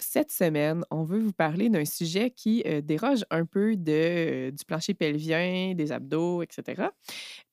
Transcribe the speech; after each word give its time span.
Cette 0.00 0.30
semaine, 0.30 0.82
on 0.90 1.04
veut 1.04 1.18
vous 1.18 1.32
parler 1.32 1.68
d'un 1.68 1.84
sujet 1.84 2.30
qui 2.30 2.62
euh, 2.66 2.80
déroge 2.80 3.24
un 3.30 3.44
peu 3.44 3.76
de, 3.76 3.92
euh, 3.92 4.50
du 4.50 4.64
plancher 4.64 4.94
pelvien, 4.94 5.74
des 5.74 5.92
abdos, 5.92 6.42
etc. 6.42 6.88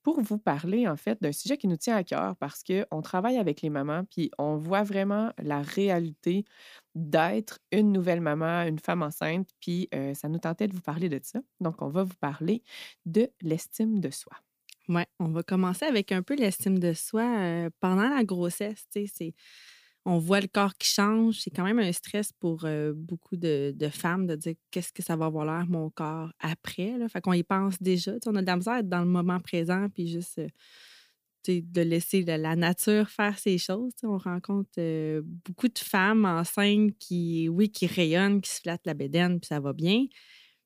Pour 0.01 0.21
vous 0.21 0.37
parler, 0.37 0.87
en 0.87 0.95
fait, 0.95 1.21
d'un 1.21 1.33
sujet 1.33 1.57
qui 1.57 1.67
nous 1.67 1.75
tient 1.75 1.97
à 1.97 2.05
cœur 2.05 2.37
parce 2.37 2.63
qu'on 2.63 3.01
travaille 3.01 3.37
avec 3.37 3.61
les 3.61 3.69
mamans, 3.69 4.05
puis 4.05 4.31
on 4.37 4.55
voit 4.55 4.83
vraiment 4.83 5.33
la 5.43 5.61
réalité 5.61 6.45
d'être 6.95 7.59
une 7.73 7.91
nouvelle 7.91 8.21
maman, 8.21 8.61
une 8.63 8.79
femme 8.79 9.01
enceinte, 9.03 9.49
puis 9.59 9.89
euh, 9.93 10.13
ça 10.13 10.29
nous 10.29 10.39
tentait 10.39 10.69
de 10.69 10.73
vous 10.73 10.81
parler 10.81 11.09
de 11.09 11.19
ça. 11.21 11.39
Donc, 11.59 11.81
on 11.81 11.89
va 11.89 12.03
vous 12.03 12.15
parler 12.21 12.63
de 13.05 13.29
l'estime 13.41 13.99
de 13.99 14.09
soi. 14.09 14.33
Oui, 14.87 15.01
on 15.19 15.27
va 15.27 15.43
commencer 15.43 15.85
avec 15.85 16.13
un 16.13 16.21
peu 16.23 16.35
l'estime 16.35 16.79
de 16.79 16.93
soi 16.93 17.69
pendant 17.81 18.07
la 18.07 18.23
grossesse. 18.23 18.85
C'est 18.89 19.33
on 20.07 20.19
voit 20.19 20.39
le 20.39 20.47
corps 20.47 20.73
qui 20.75 20.87
change. 20.87 21.39
C'est 21.41 21.49
quand 21.49 21.65
même 21.65 21.79
un 21.79 21.91
stress 21.91 22.31
pour 22.31 22.65
beaucoup 22.95 23.35
de, 23.35 23.75
femmes 23.91 24.25
de 24.25 24.35
dire 24.35 24.53
qu'est-ce 24.71 24.93
que 24.93 25.03
ça 25.03 25.17
va 25.17 25.25
avoir 25.25 25.45
l'air, 25.45 25.67
mon 25.67 25.89
corps, 25.89 26.31
après. 26.39 26.97
Là. 26.97 27.09
Fait 27.09 27.19
qu'on 27.19 27.33
y 27.33 27.43
pense 27.43 27.81
déjà. 27.81 28.13
on 28.25 28.35
a 28.37 28.41
de 28.41 28.47
la 28.47 28.55
misère 28.55 28.73
à 28.73 28.83
dans 28.83 29.01
le 29.01 29.07
moment 29.07 29.39
présent 29.41 29.87
puis 29.93 30.07
juste 30.07 30.39
de 31.45 31.81
laisser 31.81 32.23
la, 32.23 32.55
nature 32.55 33.09
faire 33.09 33.37
ses 33.37 33.57
choses. 33.57 33.91
On 34.03 34.17
rencontre 34.17 34.69
beaucoup 35.45 35.67
de 35.67 35.79
femmes 35.79 36.23
enceintes 36.23 36.97
qui, 36.99 37.49
oui, 37.49 37.69
qui 37.69 37.85
rayonnent, 37.85 38.41
qui 38.41 38.49
se 38.49 38.61
flattent 38.61 38.85
la 38.85 38.93
bédaine, 38.93 39.41
puis 39.41 39.47
ça 39.47 39.59
va 39.59 39.73
bien. 39.73 40.05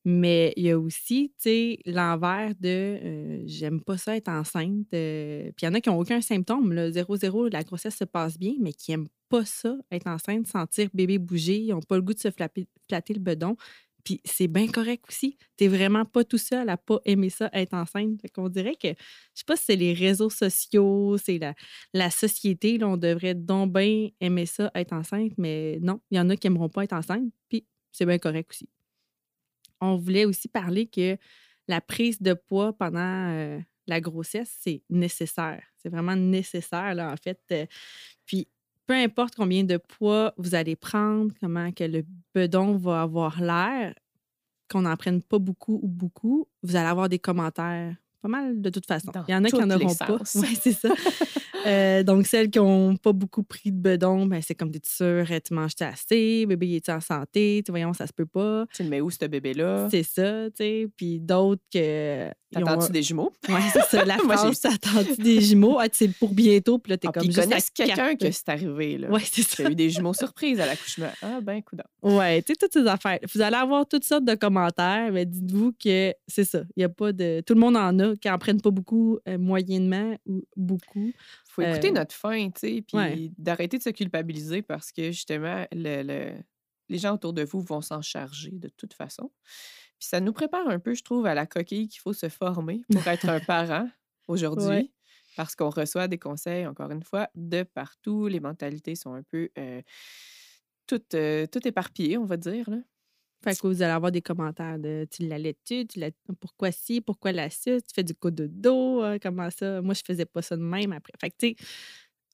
Mais 0.03 0.53
il 0.57 0.63
y 0.63 0.71
a 0.71 0.79
aussi, 0.79 1.31
tu 1.39 1.77
l'envers 1.85 2.53
de 2.59 3.41
j'aime 3.45 3.81
pas 3.81 3.97
ça 3.97 4.15
être 4.15 4.29
enceinte. 4.29 4.87
puis 4.89 5.53
il 5.61 5.65
y 5.65 5.67
en 5.67 5.73
a 5.73 5.81
qui 5.81 5.89
n'ont 5.89 5.99
aucun 5.99 6.21
symptôme. 6.21 6.73
Là, 6.73 6.89
0-0, 6.89 7.51
la 7.51 7.63
grossesse 7.63 7.97
se 7.97 8.05
passe 8.05 8.37
bien, 8.39 8.53
mais 8.59 8.73
qui 8.73 8.91
n'aiment 8.91 9.09
pas 9.29 9.45
ça, 9.45 9.77
être 9.91 10.07
enceinte, 10.07 10.47
sentir 10.47 10.89
bébé 10.93 11.19
bouger. 11.19 11.59
Ils 11.59 11.69
n'ont 11.69 11.81
pas 11.81 11.97
le 11.97 12.01
goût 12.01 12.13
de 12.13 12.19
se 12.19 12.31
flatter, 12.31 12.67
le 12.89 13.19
bedon. 13.19 13.55
Puis 14.03 14.19
c'est 14.25 14.47
bien 14.47 14.67
correct 14.67 15.05
aussi. 15.07 15.37
Tu 15.57 15.63
n'es 15.63 15.67
vraiment 15.69 16.05
pas 16.05 16.23
tout 16.23 16.39
seul 16.39 16.67
à 16.69 16.77
pas 16.77 16.99
aimer 17.05 17.29
ça, 17.29 17.51
être 17.53 17.75
enceinte. 17.75 18.19
Fait 18.21 18.29
qu'on 18.29 18.49
dirait 18.49 18.75
que, 18.75 18.87
je 18.87 18.95
sais 19.35 19.45
pas 19.45 19.55
si 19.55 19.65
c'est 19.65 19.75
les 19.75 19.93
réseaux 19.93 20.31
sociaux, 20.31 21.17
c'est 21.17 21.37
la, 21.37 21.53
la 21.93 22.09
société, 22.09 22.79
là, 22.79 22.87
on 22.87 22.97
devrait 22.97 23.35
donc 23.35 23.73
bien 23.73 24.09
aimer 24.19 24.47
ça, 24.47 24.71
être 24.73 24.93
enceinte, 24.93 25.33
mais 25.37 25.77
non, 25.81 26.01
il 26.09 26.17
y 26.17 26.19
en 26.19 26.29
a 26.31 26.35
qui 26.35 26.47
n'aimeront 26.47 26.69
pas 26.69 26.83
être 26.83 26.93
enceinte, 26.93 27.31
puis 27.47 27.65
c'est 27.91 28.07
bien 28.07 28.17
correct 28.17 28.49
aussi 28.49 28.67
on 29.81 29.97
voulait 29.97 30.25
aussi 30.25 30.47
parler 30.47 30.87
que 30.87 31.17
la 31.67 31.81
prise 31.81 32.21
de 32.21 32.33
poids 32.33 32.73
pendant 32.73 33.61
la 33.87 34.01
grossesse, 34.01 34.55
c'est 34.61 34.83
nécessaire. 34.89 35.63
C'est 35.77 35.89
vraiment 35.89 36.15
nécessaire, 36.15 36.95
là, 36.95 37.11
en 37.11 37.17
fait. 37.17 37.39
puis, 38.25 38.47
peu 38.85 38.93
importe 38.93 39.35
combien 39.35 39.63
de 39.63 39.77
poids 39.77 40.33
vous 40.37 40.55
allez 40.55 40.75
prendre, 40.75 41.33
comment 41.39 41.71
que 41.71 41.83
le 41.83 42.03
bedon 42.35 42.77
va 42.77 43.01
avoir 43.03 43.41
l'air, 43.41 43.93
qu'on 44.69 44.81
n'en 44.83 44.95
prenne 44.95 45.21
pas 45.21 45.39
beaucoup 45.39 45.79
ou 45.83 45.87
beaucoup, 45.87 46.47
vous 46.63 46.75
allez 46.75 46.87
avoir 46.87 47.09
des 47.09 47.19
commentaires 47.19 47.95
pas 48.21 48.27
mal 48.27 48.61
de 48.61 48.69
toute 48.69 48.85
façon. 48.85 49.11
Il 49.27 49.31
y 49.31 49.35
en 49.35 49.43
a 49.43 49.49
qui 49.49 49.57
n'en 49.57 49.69
auront 49.71 49.95
pas. 49.95 50.17
Oui, 50.35 50.55
c'est 50.61 50.73
ça. 50.73 50.89
Euh, 51.65 52.03
donc, 52.03 52.27
celles 52.27 52.49
qui 52.49 52.59
n'ont 52.59 52.95
pas 52.97 53.13
beaucoup 53.13 53.43
pris 53.43 53.71
de 53.71 53.77
bedon, 53.77 54.25
ben, 54.25 54.41
c'est 54.41 54.55
comme 54.55 54.71
des 54.71 54.81
sûre, 54.83 55.25
tu 55.43 55.53
manges 55.53 55.73
assez, 55.79 56.45
bébé 56.45 56.75
est 56.75 56.89
en 56.89 56.99
santé, 56.99 57.61
tu 57.65 57.71
voyons, 57.71 57.93
ça 57.93 58.07
se 58.07 58.13
peut 58.13 58.25
pas. 58.25 58.65
Tu 58.73 58.83
le 58.83 58.89
mets 58.89 59.01
où 59.01 59.09
ce 59.09 59.25
bébé-là? 59.25 59.87
C'est 59.89 60.03
ça, 60.03 60.45
tu 60.49 60.57
sais. 60.57 60.87
Puis 60.95 61.19
d'autres 61.19 61.63
que. 61.71 62.29
T'attends-tu 62.51 62.91
des 62.91 63.03
jumeaux? 63.03 63.31
Oui, 63.49 63.61
c'est 63.71 63.83
ça. 63.83 64.05
La 64.05 64.17
phrase, 64.17 64.59
t'attends-tu 64.59 65.21
des 65.21 65.41
jumeaux? 65.41 65.77
Ah, 65.79 65.87
c'est 65.91 66.09
pour 66.09 66.33
bientôt, 66.33 66.79
puis 66.79 66.91
là, 66.91 66.97
t'es 66.97 67.07
ah, 67.07 67.11
comme. 67.11 67.23
Ils 67.23 67.35
connaissent 67.35 67.69
quelqu'un 67.69 68.15
que 68.15 68.29
c'est 68.31 68.49
arrivé, 68.49 68.97
là. 68.97 69.07
Oui, 69.11 69.21
c'est 69.31 69.43
ça. 69.43 69.63
Y 69.63 69.67
a 69.67 69.69
eu 69.71 69.75
des 69.75 69.89
jumeaux 69.89 70.13
surprises 70.13 70.59
à 70.59 70.65
l'accouchement. 70.65 71.11
Ah, 71.21 71.39
ben, 71.41 71.61
coudonc. 71.61 71.83
Oui, 72.01 72.43
tu 72.43 72.53
sais, 72.53 72.55
toutes 72.59 72.73
ces 72.73 72.87
affaires. 72.87 73.19
Vous 73.33 73.41
allez 73.41 73.55
avoir 73.55 73.87
toutes 73.87 74.03
sortes 74.03 74.25
de 74.25 74.35
commentaires, 74.35 75.11
mais 75.11 75.25
dites-vous 75.25 75.73
que 75.73 76.13
c'est 76.27 76.43
ça. 76.43 76.61
Il 76.75 76.79
n'y 76.79 76.83
a 76.83 76.89
pas 76.89 77.13
de. 77.13 77.41
Tout 77.45 77.53
le 77.53 77.59
monde 77.59 77.77
en 77.77 77.97
a, 77.99 78.15
qui 78.15 78.29
en 78.29 78.37
prennent 78.37 78.61
pas 78.61 78.71
beaucoup, 78.71 79.19
euh, 79.27 79.37
moyennement 79.37 80.15
ou 80.25 80.43
beaucoup 80.55 81.11
faut 81.51 81.61
écouter 81.61 81.89
euh, 81.89 81.93
notre 81.93 82.15
faim, 82.15 82.49
tu 82.53 82.59
sais, 82.59 82.81
puis 82.81 83.33
d'arrêter 83.37 83.77
de 83.77 83.83
se 83.83 83.89
culpabiliser 83.89 84.61
parce 84.61 84.91
que 84.91 85.11
justement, 85.11 85.65
le, 85.71 86.33
les 86.89 86.97
gens 86.97 87.13
autour 87.13 87.33
de 87.33 87.43
vous 87.43 87.61
vont 87.61 87.81
s'en 87.81 88.01
charger 88.01 88.51
de 88.51 88.69
toute 88.69 88.93
façon. 88.93 89.31
Puis 89.99 90.07
ça 90.07 90.19
nous 90.19 90.33
prépare 90.33 90.67
un 90.67 90.79
peu, 90.79 90.93
je 90.93 91.03
trouve, 91.03 91.25
à 91.25 91.33
la 91.33 91.45
coquille 91.45 91.87
qu'il 91.87 92.01
faut 92.01 92.13
se 92.13 92.29
former 92.29 92.81
pour 92.91 93.05
être 93.07 93.29
un 93.29 93.39
parent 93.47 93.89
aujourd'hui. 94.27 94.91
Parce 95.37 95.55
qu'on 95.55 95.69
reçoit 95.69 96.07
des 96.09 96.17
conseils, 96.17 96.67
encore 96.67 96.91
une 96.91 97.03
fois, 97.03 97.29
de 97.35 97.63
partout. 97.63 98.27
Les 98.27 98.41
mentalités 98.41 98.95
sont 98.95 99.13
un 99.13 99.23
peu 99.23 99.49
euh, 99.57 99.81
toutes, 100.87 101.13
euh, 101.13 101.47
toutes 101.47 101.65
éparpillées, 101.65 102.17
on 102.17 102.25
va 102.25 102.35
dire. 102.35 102.69
Là. 102.69 102.77
Fait 103.43 103.55
que 103.57 103.65
vous 103.67 103.81
allez 103.81 103.91
avoir 103.91 104.11
des 104.11 104.21
commentaires 104.21 104.77
de 104.77 105.07
tu 105.09 105.27
l'allais-tu, 105.27 105.87
tu 105.87 105.99
pourquoi 106.39 106.71
si, 106.71 107.01
pourquoi 107.01 107.31
la 107.31 107.49
tu 107.49 107.79
fais 107.93 108.03
du 108.03 108.13
coup 108.13 108.29
de 108.29 108.45
dos, 108.47 109.01
hein, 109.01 109.17
comment 109.19 109.49
ça? 109.49 109.81
Moi, 109.81 109.95
je 109.95 110.01
faisais 110.05 110.25
pas 110.25 110.41
ça 110.41 110.55
de 110.55 110.61
même 110.61 110.91
après. 110.91 111.13
Fait 111.19 111.31
que 111.31 111.35
tu 111.39 111.47
sais, 111.49 111.55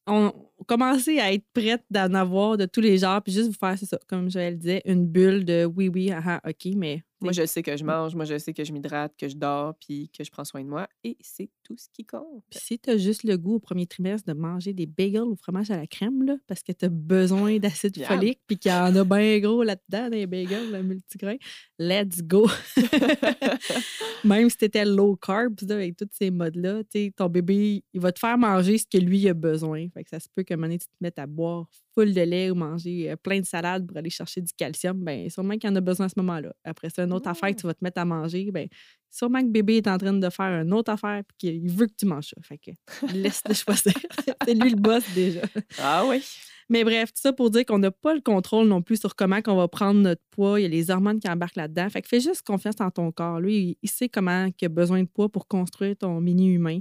on 0.07 0.31
commençait 0.68 1.19
à 1.19 1.34
être 1.34 1.45
prête 1.53 1.84
d'en 1.90 2.13
avoir 2.13 2.57
de 2.57 2.66
tous 2.66 2.81
les 2.81 2.97
genres, 2.97 3.22
puis 3.22 3.34
juste 3.34 3.47
vous 3.47 3.53
faire, 3.53 3.78
c'est 3.78 3.85
ça, 3.85 4.00
comme 4.07 4.29
je 4.29 4.40
le 4.40 4.56
disais, 4.56 4.81
une 4.85 5.06
bulle 5.06 5.44
de 5.45 5.66
oui, 5.66 5.90
oui, 5.90 6.12
ah, 6.12 6.22
ah 6.25 6.50
OK, 6.50 6.73
mais 6.75 7.03
moi, 7.22 7.32
je 7.32 7.46
sais 7.46 7.64
que 7.64 7.76
je 7.76 7.84
mange, 7.84 8.16
moi, 8.16 8.26
je 8.26 8.38
sais 8.38 8.54
que 8.54 8.64
je 8.64 8.72
m'hydrate, 8.72 9.14
que 9.18 9.28
je 9.28 9.36
dors, 9.36 9.74
puis 9.76 10.10
que 10.16 10.24
je 10.24 10.30
prends 10.30 10.44
soin 10.44 10.64
de 10.64 10.70
moi. 10.70 10.88
Et 11.04 11.18
c'est 11.22 11.50
tout 11.64 11.76
ce 11.78 11.88
qui 11.92 12.06
compte. 12.06 12.44
Puis 12.50 12.60
si 12.62 12.80
tu 12.80 12.90
as 12.90 12.98
juste 12.98 13.24
le 13.24 13.38
goût 13.38 13.56
au 13.56 13.60
premier 13.60 13.88
trimestre 13.88 14.32
de 14.32 14.38
manger 14.38 14.74
des 14.74 14.86
bagels 14.86 15.22
au 15.24 15.36
fromage 15.36 15.72
à 15.72 15.78
la 15.78 15.88
crème, 15.88 16.24
là, 16.24 16.36
parce 16.48 16.64
que 16.64 16.72
tu 16.72 16.86
as 16.86 16.90
besoin 16.90 17.58
d'acide 17.60 18.04
folique, 18.04 18.40
puis 18.48 18.58
qu'il 18.58 18.72
y 18.72 18.76
en 18.76 18.96
a 18.96 19.04
bien 19.04 19.40
gros 19.40 19.64
là-dedans, 19.64 20.10
des 20.10 20.28
bagels, 20.28 20.72
le 20.72 20.84
multigrain, 20.84 21.38
let's 21.80 22.22
go! 22.22 22.48
Même 24.24 24.50
si 24.50 24.58
tu 24.58 24.66
étais 24.66 24.86
low 24.86 25.16
carb, 25.16 25.56
avec 25.70 25.98
tous 25.98 26.10
ces 26.12 26.32
modes-là, 26.32 26.82
ton 27.16 27.30
bébé, 27.30 27.84
il 27.94 28.02
va 28.02 28.12
te 28.12 28.20
faire 28.20 28.38
manger 28.38 28.78
ce 28.78 28.86
que 28.86 28.98
lui 28.98 29.28
a 29.28 29.34
besoin. 29.34 29.88
Fait 29.90 30.04
que 30.04 30.10
ça 30.10 30.20
se 30.20 30.28
peut 30.34 30.44
qu'à 30.44 30.54
un 30.54 30.58
moment 30.58 30.68
donné, 30.68 30.80
tu 30.80 30.88
te 30.88 30.94
mettes 31.02 31.20
à 31.20 31.26
boire 31.26 31.68
full 31.97 32.13
de 32.13 32.22
lait 32.22 32.52
ou 32.52 32.56
manger 32.56 33.12
euh, 33.12 33.16
plein 33.16 33.40
de 33.40 33.46
salades 33.46 33.88
pour 33.88 33.97
aller 33.97 34.12
chercher 34.12 34.41
du 34.41 34.53
calcium, 34.53 35.03
bien, 35.03 35.28
sûrement 35.30 35.56
qu'il 35.56 35.68
y 35.69 35.74
en 35.74 35.75
a 35.75 35.81
besoin 35.81 36.06
à 36.06 36.09
ce 36.09 36.16
moment-là. 36.18 36.53
Après 36.63 36.90
ça, 36.90 37.03
une 37.03 37.13
autre 37.13 37.28
affaire 37.28 37.50
que 37.50 37.53
mmh. 37.53 37.58
tu 37.58 37.68
vas 37.68 37.74
te 37.74 37.84
mettre 37.84 38.00
à 38.00 38.06
manger, 38.06 38.52
bien, 38.52 38.68
sûrement 39.09 39.41
que 39.41 39.47
bébé 39.47 39.78
est 39.78 39.88
en 39.88 39.97
train 39.97 40.13
de 40.13 40.30
faire 40.30 40.62
une 40.62 40.74
autre 40.74 40.91
affaire 40.91 41.19
et 41.19 41.24
qu'il 41.40 41.69
veut 41.72 41.88
que 41.88 41.96
tu 41.97 42.06
manges 42.06 42.34
ça. 42.36 42.41
Fait 42.44 42.59
que 42.59 42.72
laisse-le 43.13 43.53
choisir. 43.56 43.94
C'est 44.46 44.53
lui 44.53 44.69
le 44.69 44.75
boss 44.75 45.03
déjà. 45.16 45.41
Ah 45.80 46.06
oui. 46.07 46.24
Mais 46.70 46.84
bref, 46.84 47.14
tout 47.14 47.22
ça 47.22 47.32
pour 47.32 47.50
dire 47.50 47.66
qu'on 47.66 47.80
n'a 47.80 47.92
pas 47.92 48.14
le 48.14 48.20
contrôle 48.20 48.68
non 48.68 48.82
plus 48.82 49.00
sur 49.00 49.16
comment 49.16 49.40
on 49.48 49.56
va 49.56 49.70
prendre 49.70 50.02
notre 50.02 50.22
poids. 50.32 50.60
Il 50.60 50.64
y 50.64 50.66
a 50.66 50.70
les 50.70 50.92
hormones 50.92 51.20
qui 51.20 51.30
embarquent 51.30 51.56
là-dedans. 51.56 51.90
Fait 51.90 52.02
que 52.02 52.10
fais 52.10 52.20
juste 52.20 52.42
confiance 52.42 52.76
en 52.80 52.92
ton 52.92 53.12
corps. 53.14 53.40
Lui, 53.40 53.78
il 53.82 53.90
sait 53.90 54.10
comment 54.10 54.50
il 54.60 54.66
a 54.66 54.70
besoin 54.70 55.02
de 55.02 55.08
poids 55.08 55.30
pour 55.30 55.48
construire 55.48 55.96
ton 55.96 56.20
mini-humain. 56.20 56.80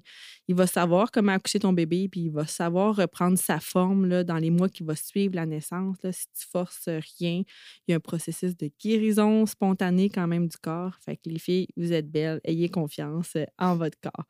Il 0.49 0.57
va 0.57 0.67
savoir 0.67 1.13
comment 1.13 1.33
accoucher 1.33 1.61
ton 1.61 1.73
bébé, 1.73 2.09
puis 2.09 2.23
il 2.23 2.31
va 2.31 2.47
savoir 2.47 2.97
reprendre 2.97 3.39
sa 3.39 3.61
forme 3.61 4.07
là, 4.07 4.25
dans 4.25 4.39
les 4.39 4.51
mois 4.51 4.69
qui 4.69 4.83
vont 4.83 4.97
suivre 4.97 5.37
la 5.37 5.47
naissance. 5.47 5.97
Là. 6.03 6.11
Si 6.11 6.27
tu 6.37 6.47
forces 6.51 6.89
rien, 6.89 7.43
il 7.87 7.91
y 7.91 7.93
a 7.93 7.97
un 7.97 8.01
processus 8.01 8.57
de 8.57 8.71
guérison 8.81 9.47
spontanée 9.47 10.11
quand 10.11 10.27
même 10.27 10.49
du 10.49 10.57
corps. 10.57 10.97
Fait 11.05 11.17
que 11.17 11.29
les 11.29 11.39
filles, 11.39 11.69
vous 11.77 11.93
êtes 11.93 12.11
belles. 12.11 12.41
Ayez 12.45 12.69
confiance 12.69 13.37
en 13.59 13.77
votre 13.77 13.99
corps. 14.01 14.25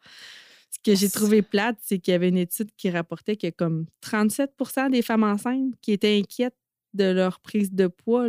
Que 0.87 0.95
j'ai 0.95 1.11
trouvé 1.11 1.43
plate, 1.43 1.79
c'est 1.83 1.99
qu'il 1.99 2.13
y 2.13 2.15
avait 2.15 2.29
une 2.29 2.37
étude 2.39 2.71
qui 2.77 2.91
rapportait 2.91 3.37
que 3.37 3.51
comme 3.51 3.87
37% 4.05 4.91
des 4.91 5.03
femmes 5.03 5.25
enceintes 5.25 5.75
qui 5.83 5.91
étaient 5.91 6.17
inquiètes 6.17 6.55
de 6.95 7.11
leur 7.11 7.41
prise 7.41 7.73
de 7.73 7.89
poids. 7.89 8.29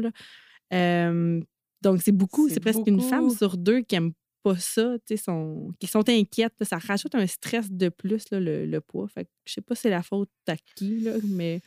donc, 0.72 2.02
c'est 2.02 2.12
beaucoup. 2.12 2.50
C'est 2.50 2.60
presque 2.60 2.88
une 2.88 3.02
femme 3.02 3.30
sur 3.30 3.58
deux 3.58 3.82
qui 3.82 3.94
n'aime 3.94 4.14
pas 4.42 4.58
ça, 4.58 4.96
sont, 5.18 5.72
qui 5.80 5.86
sont 5.86 6.10
inquiètes. 6.10 6.56
Ça 6.64 6.80
rajoute 6.80 7.14
un 7.14 7.28
stress 7.28 7.72
de 7.72 7.90
plus, 7.90 8.24
le, 8.32 8.66
le, 8.66 8.82
poids. 8.82 9.08
Fait 9.08 9.26
que, 9.26 9.30
je 9.46 9.54
sais 9.54 9.62
pas 9.62 9.76
si 9.76 9.84
c'est 9.84 9.92
la 9.92 10.02
faute 10.02 10.32
à 10.48 10.58
qui, 10.58 11.08
mais 11.26 11.62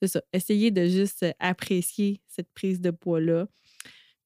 c'est 0.00 0.08
ça. 0.08 0.22
Essayez 0.32 0.72
de 0.72 0.86
juste 0.86 1.24
apprécier 1.38 2.20
cette 2.26 2.50
prise 2.52 2.80
de 2.80 2.90
poids-là. 2.90 3.46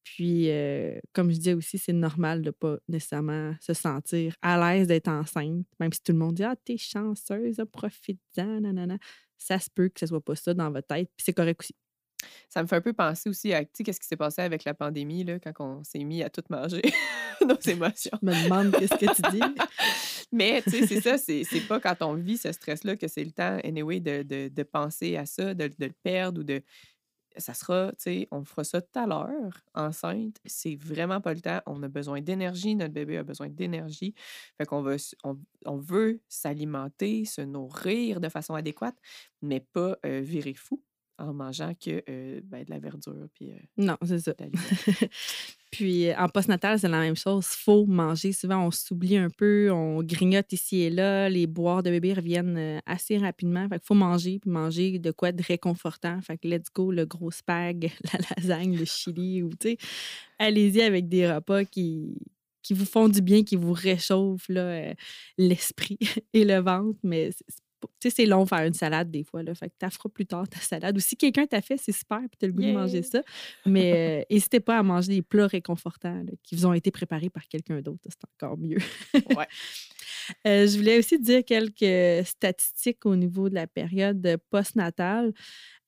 Puis, 0.07 0.51
euh, 0.51 1.01
comme 1.13 1.33
je 1.33 1.37
disais 1.37 1.55
aussi, 1.55 1.79
c'est 1.79 1.93
normal 1.93 2.41
de 2.43 2.47
ne 2.47 2.51
pas 2.53 2.77
nécessairement 2.89 3.57
se 3.61 3.75
sentir 3.75 4.37
à 4.41 4.57
l'aise 4.57 4.87
d'être 4.87 5.09
enceinte, 5.09 5.67
même 5.81 5.93
si 5.93 6.01
tout 6.01 6.13
le 6.13 6.19
monde 6.19 6.35
dit 6.35 6.45
Ah, 6.45 6.55
t'es 6.65 6.77
chanceuse, 6.79 7.61
profite-en, 7.73 8.61
nanana. 8.61 8.99
Ça 9.37 9.59
se 9.59 9.69
peut 9.69 9.89
que 9.89 9.99
ce 9.99 10.07
soit 10.07 10.25
pas 10.25 10.37
ça 10.37 10.55
dans 10.55 10.71
votre 10.71 10.87
tête, 10.87 11.11
puis 11.17 11.25
c'est 11.25 11.33
correct 11.33 11.61
aussi. 11.61 11.75
Ça 12.49 12.63
me 12.63 12.69
fait 12.69 12.77
un 12.77 12.81
peu 12.81 12.93
penser 12.93 13.29
aussi 13.29 13.53
à, 13.53 13.65
qu'est-ce 13.65 13.99
qui 13.99 14.07
s'est 14.07 14.17
passé 14.17 14.43
avec 14.43 14.65
la 14.65 14.75
pandémie, 14.75 15.25
là, 15.25 15.41
quand 15.41 15.53
on 15.59 15.83
s'est 15.83 16.05
mis 16.05 16.23
à 16.23 16.31
tout 16.31 16.45
manger, 16.51 16.83
nos 17.45 17.59
émotions. 17.67 18.17
Je 18.23 18.27
me 18.27 18.45
demande 18.45 18.73
qu'est-ce 18.79 18.95
que 18.95 19.13
tu 19.13 19.37
dis. 19.37 19.61
Mais, 20.33 20.63
tu 20.63 20.71
sais, 20.71 20.87
c'est 20.87 21.01
ça, 21.01 21.19
c'est 21.19 21.43
c'est 21.43 21.67
pas 21.67 21.81
quand 21.81 21.97
on 22.03 22.15
vit 22.15 22.39
ce 22.39 22.53
stress-là 22.53 22.97
que 22.97 23.09
c'est 23.09 23.25
le 23.25 23.33
temps, 23.33 23.59
anyway, 23.65 23.99
de, 23.99 24.23
de, 24.23 24.49
de 24.49 24.63
penser 24.63 25.17
à 25.17 25.27
ça, 25.27 25.53
de, 25.53 25.67
de 25.67 25.87
le 25.87 25.95
perdre 26.05 26.43
ou 26.43 26.45
de. 26.45 26.63
Ça 27.39 27.55
sera, 27.55 27.91
tu 27.93 27.97
sais, 27.99 28.29
on 28.31 28.45
fera 28.45 28.65
ça 28.65 28.81
tout 28.81 28.99
à 28.99 29.07
l'heure, 29.07 29.61
enceinte. 29.75 30.37
C'est 30.45 30.77
vraiment 30.77 31.21
pas 31.21 31.35
le 31.35 31.41
temps. 31.41 31.61
On 31.67 31.83
a 31.83 31.89
besoin 31.89 32.21
d'énergie. 32.21 32.75
Notre 32.75 32.95
bébé 32.95 33.19
a 33.19 33.23
besoin 33.23 33.49
d'énergie. 33.49 34.15
Fait 34.59 34.67
qu'on 34.67 34.83
veut, 34.83 34.97
on, 35.25 35.39
on 35.67 35.77
veut 35.77 36.21
s'alimenter, 36.29 37.25
se 37.25 37.41
nourrir 37.41 38.21
de 38.21 38.29
façon 38.29 38.55
adéquate, 38.55 38.97
mais 39.43 39.61
pas 39.61 39.97
euh, 40.05 40.21
virer 40.21 40.55
fou 40.55 40.83
en 41.19 41.33
mangeant 41.33 41.75
que 41.75 42.03
euh, 42.09 42.41
ben, 42.45 42.65
de 42.65 42.71
la 42.71 42.79
verdure. 42.79 43.29
Puis, 43.35 43.53
euh, 43.53 43.57
Non, 43.77 43.97
c'est 44.05 44.19
ça. 44.19 44.35
Puis 45.77 46.09
euh, 46.09 46.15
en 46.17 46.27
postnatal, 46.31 46.79
c'est 46.79 46.89
la 46.89 47.01
même 47.01 47.17
chose. 47.17 47.45
faut 47.49 47.85
manger. 47.85 48.33
Souvent, 48.33 48.67
on 48.67 48.71
s'oublie 48.71 49.19
un 49.19 49.29
peu, 49.29 49.71
on 49.71 50.03
grignote 50.03 50.51
ici 50.55 50.81
et 50.85 50.91
là. 50.91 51.29
Les 51.29 51.47
boires 51.47 51.83
de 51.83 51.91
bébé 51.91 52.15
reviennent 52.15 52.57
euh, 52.57 52.79
assez 52.87 53.19
rapidement. 53.19 53.69
Fait 53.69 53.79
qu'il 53.79 53.87
faut 53.87 53.95
manger, 53.95 54.39
puis 54.39 54.51
manger 54.51 54.99
de 54.99 55.11
quoi 55.11 55.33
de 55.33 55.43
réconfortant. 55.43 56.19
Fait 56.23 56.39
que 56.39 56.49
let's 56.49 56.73
go, 56.75 56.91
le 56.93 57.05
gros 57.05 57.31
spag, 57.31 57.93
la 58.15 58.21
lasagne, 58.39 58.75
le 58.75 58.87
chili, 58.87 59.43
ou 59.43 59.51
tu 59.51 59.73
sais, 59.73 59.79
allez-y 60.39 60.81
avec 60.81 61.11
des 61.11 61.31
repas 61.31 61.67
qui, 61.67 62.17
qui 62.63 62.73
vous 62.73 62.87
font 62.87 63.11
du 63.11 63.21
bien, 63.21 63.45
qui 63.45 63.57
vous 63.57 63.75
réchauffent 63.75 64.47
euh, 64.49 64.95
l'esprit 65.37 65.99
et 66.33 66.47
le 66.47 66.57
ventre. 66.57 66.99
Mais 67.03 67.33
tu 67.81 67.89
sais, 68.03 68.11
c'est 68.11 68.27
long 68.27 68.47
faire 68.47 68.67
une 68.67 68.75
salade 68.75 69.11
des 69.11 69.25
fois. 69.25 69.43
Là, 69.43 69.55
fait 69.55 69.69
que 69.69 69.75
tu 69.79 69.91
feras 69.91 70.09
plus 70.09 70.27
tard 70.27 70.49
ta 70.49 70.59
salade. 70.59 70.97
Ou 70.97 71.01
si 71.01 71.17
quelqu'un 71.17 71.47
t'a 71.47 71.61
fait, 71.61 71.77
c'est 71.77 71.93
super, 71.93 72.21
puis 72.21 72.39
tu 72.39 72.45
as 72.45 72.49
le 72.49 72.55
goût 72.55 72.63
de 72.63 72.73
manger 72.73 73.03
ça. 73.03 73.23
Mais 73.65 74.21
euh, 74.21 74.25
n'hésitez 74.31 74.61
pas 74.61 74.79
à 74.79 74.83
manger 74.83 75.15
des 75.15 75.23
plats 75.23 75.47
réconfortants 75.47 76.23
là, 76.23 76.33
qui 76.43 76.55
vous 76.55 76.67
ont 76.67 76.73
été 76.73 76.91
préparés 76.91 77.31
par 77.31 77.47
quelqu'un 77.49 77.81
d'autre. 77.81 78.01
C'est 78.05 78.25
encore 78.35 78.59
mieux. 78.59 78.79
Ouais. 79.15 79.47
Euh, 80.45 80.67
je 80.67 80.77
voulais 80.77 80.99
aussi 80.99 81.21
dire 81.21 81.45
quelques 81.45 82.27
statistiques 82.27 83.07
au 83.07 83.15
niveau 83.15 83.49
de 83.49 83.55
la 83.55 83.69
période 83.69 84.37
postnatale. 84.51 85.33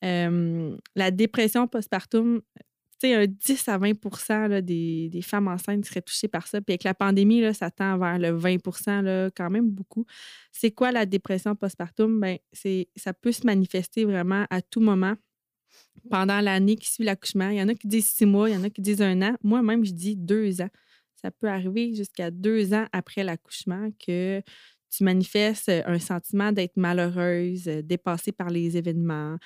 Euh, 0.04 0.76
la 0.94 1.10
dépression 1.10 1.66
postpartum, 1.66 2.40
tu 3.00 3.08
sais, 3.08 3.14
un 3.14 3.26
10 3.26 3.68
à 3.68 3.78
20 3.78 4.48
là, 4.48 4.60
des, 4.60 5.08
des 5.08 5.22
femmes 5.22 5.48
enceintes 5.48 5.84
seraient 5.84 6.02
touchées 6.02 6.26
par 6.28 6.46
ça. 6.46 6.60
Puis 6.60 6.72
avec 6.72 6.84
la 6.84 6.94
pandémie, 6.94 7.40
là, 7.40 7.54
ça 7.54 7.70
tend 7.70 7.96
vers 7.96 8.18
le 8.18 8.30
20 8.30 9.02
là, 9.02 9.30
quand 9.30 9.50
même 9.50 9.70
beaucoup. 9.70 10.04
C'est 10.50 10.72
quoi 10.72 10.90
la 10.90 11.06
dépression 11.06 11.54
postpartum? 11.54 12.18
Ben, 12.18 12.38
ça 12.96 13.14
peut 13.14 13.32
se 13.32 13.46
manifester 13.46 14.04
vraiment 14.04 14.46
à 14.50 14.60
tout 14.62 14.80
moment 14.80 15.14
pendant 16.10 16.40
l'année 16.40 16.76
qui 16.76 16.90
suit 16.90 17.04
l'accouchement. 17.04 17.50
Il 17.50 17.58
y 17.58 17.62
en 17.62 17.68
a 17.68 17.74
qui 17.74 17.86
disent 17.86 18.08
six 18.08 18.26
mois, 18.26 18.50
il 18.50 18.54
y 18.54 18.58
en 18.58 18.64
a 18.64 18.70
qui 18.70 18.80
disent 18.80 19.02
un 19.02 19.22
an. 19.22 19.36
Moi-même, 19.42 19.84
je 19.84 19.92
dis 19.92 20.16
deux 20.16 20.60
ans. 20.60 20.70
Ça 21.16 21.30
peut 21.30 21.48
arriver 21.48 21.94
jusqu'à 21.94 22.30
deux 22.30 22.74
ans 22.74 22.86
après 22.92 23.24
l'accouchement 23.24 23.90
que 24.04 24.42
tu 24.90 25.04
manifestes 25.04 25.68
un 25.68 25.98
sentiment 25.98 26.52
d'être 26.52 26.76
malheureuse, 26.76 27.64
dépassée 27.64 28.32
par 28.32 28.48
les 28.48 28.76
événements. 28.76 29.36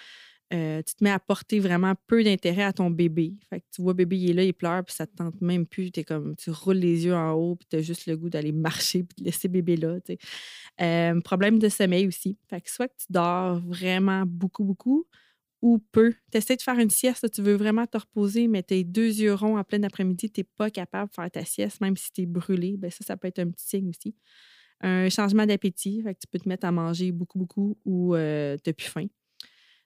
Euh, 0.53 0.83
tu 0.83 0.95
te 0.95 1.03
mets 1.03 1.11
à 1.11 1.19
porter 1.19 1.61
vraiment 1.61 1.95
peu 2.07 2.23
d'intérêt 2.23 2.65
à 2.65 2.73
ton 2.73 2.91
bébé. 2.91 3.35
Fait 3.49 3.61
que 3.61 3.67
tu 3.75 3.81
vois, 3.83 3.95
bébé, 3.95 4.19
il 4.19 4.31
est 4.31 4.35
là, 4.35 4.45
il 4.45 4.53
pleure, 4.53 4.85
puis 4.85 4.95
ça 4.95 5.07
te 5.07 5.17
tente 5.17 5.41
même 5.41 5.67
plus. 5.67 5.91
Comme, 6.07 6.37
tu 6.37 6.51
roules 6.51 6.77
les 6.77 7.07
yeux 7.07 7.15
en 7.15 7.33
haut, 7.33 7.57
puis 7.57 7.67
tu 7.71 7.77
as 7.77 7.81
juste 7.81 8.07
le 8.07 8.17
goût 8.17 8.29
d'aller 8.29 8.53
marcher, 8.53 9.03
puis 9.03 9.17
de 9.19 9.25
laisser 9.25 9.49
bébé 9.49 9.77
là. 9.77 9.97
Euh, 10.81 11.21
problème 11.23 11.59
de 11.59 11.69
sommeil 11.69 12.07
aussi. 12.07 12.37
Fait 12.51 12.61
que 12.61 12.71
soit 12.71 12.89
que 12.89 12.97
tu 12.99 13.07
dors 13.11 13.61
vraiment 13.61 14.25
beaucoup, 14.27 14.65
beaucoup, 14.65 15.07
ou 15.63 15.79
peu. 15.93 16.13
Tu 16.33 16.39
essaies 16.39 16.57
de 16.57 16.63
faire 16.63 16.79
une 16.79 16.91
sieste, 16.91 17.31
tu 17.31 17.41
veux 17.41 17.55
vraiment 17.55 17.87
te 17.87 17.97
reposer, 17.97 18.49
mais 18.49 18.63
tes 18.63 18.85
deux 18.85 19.21
yeux 19.21 19.35
ronds 19.35 19.57
en 19.59 19.65
plein 19.65 19.83
après-midi, 19.85 20.31
tu 20.31 20.41
n'es 20.41 20.45
pas 20.57 20.71
capable 20.71 21.09
de 21.11 21.15
faire 21.15 21.31
ta 21.31 21.45
sieste, 21.45 21.81
même 21.81 21.97
si 21.97 22.13
tu 22.13 22.23
es 22.23 22.27
brûlé. 22.27 22.77
Ben 22.77 22.91
ça, 22.91 23.05
ça 23.05 23.17
peut 23.17 23.29
être 23.29 23.39
un 23.39 23.51
petit 23.51 23.67
signe 23.67 23.89
aussi. 23.89 24.15
Un 24.81 25.09
changement 25.09 25.47
d'appétit, 25.47 26.03
tu 26.21 26.27
peux 26.29 26.41
te 26.41 26.49
mettre 26.49 26.67
à 26.67 26.73
manger 26.73 27.13
beaucoup, 27.13 27.39
beaucoup 27.39 27.79
ou 27.85 28.17
euh, 28.17 28.57
tu 28.63 28.71
n'as 28.71 28.75
plus 28.75 28.89
faim. 28.89 29.07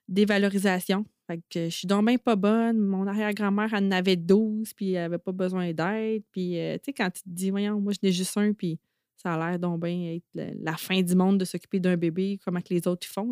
Dévalorisation, 0.07 1.05
fait 1.27 1.41
que 1.49 1.65
je 1.65 1.75
suis 1.75 1.87
donc 1.87 2.05
bien 2.05 2.17
pas 2.17 2.37
bonne. 2.37 2.79
Mon 2.79 3.05
arrière-grand-mère, 3.05 3.73
en 3.73 3.91
avait 3.91 4.15
12, 4.15 4.73
puis 4.73 4.93
elle 4.93 5.03
avait 5.03 5.17
pas 5.17 5.33
besoin 5.33 5.73
d'aide. 5.73 6.23
Puis, 6.31 6.57
euh, 6.57 6.75
tu 6.77 6.85
sais, 6.85 6.93
quand 6.93 7.09
tu 7.11 7.21
te 7.21 7.29
dis, 7.29 7.49
voyons, 7.49 7.81
moi, 7.81 7.91
je 7.91 7.99
n'ai 8.01 8.13
juste 8.13 8.37
un, 8.37 8.53
puis 8.53 8.79
ça 9.17 9.33
a 9.33 9.49
l'air 9.49 9.59
donc 9.59 9.83
bien 9.83 10.15
être 10.15 10.55
la, 10.61 10.77
fin 10.77 11.01
du 11.01 11.15
monde 11.15 11.37
de 11.37 11.45
s'occuper 11.45 11.79
d'un 11.79 11.97
bébé, 11.97 12.39
comment 12.45 12.61
que 12.61 12.73
les 12.73 12.87
autres 12.87 13.07
font, 13.07 13.29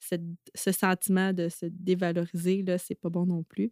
ce 0.00 0.72
sentiment 0.72 1.32
de 1.32 1.48
se 1.48 1.66
dévaloriser, 1.66 2.62
là, 2.62 2.78
c'est 2.78 2.94
pas 2.94 3.08
bon 3.08 3.26
non 3.26 3.42
plus. 3.42 3.70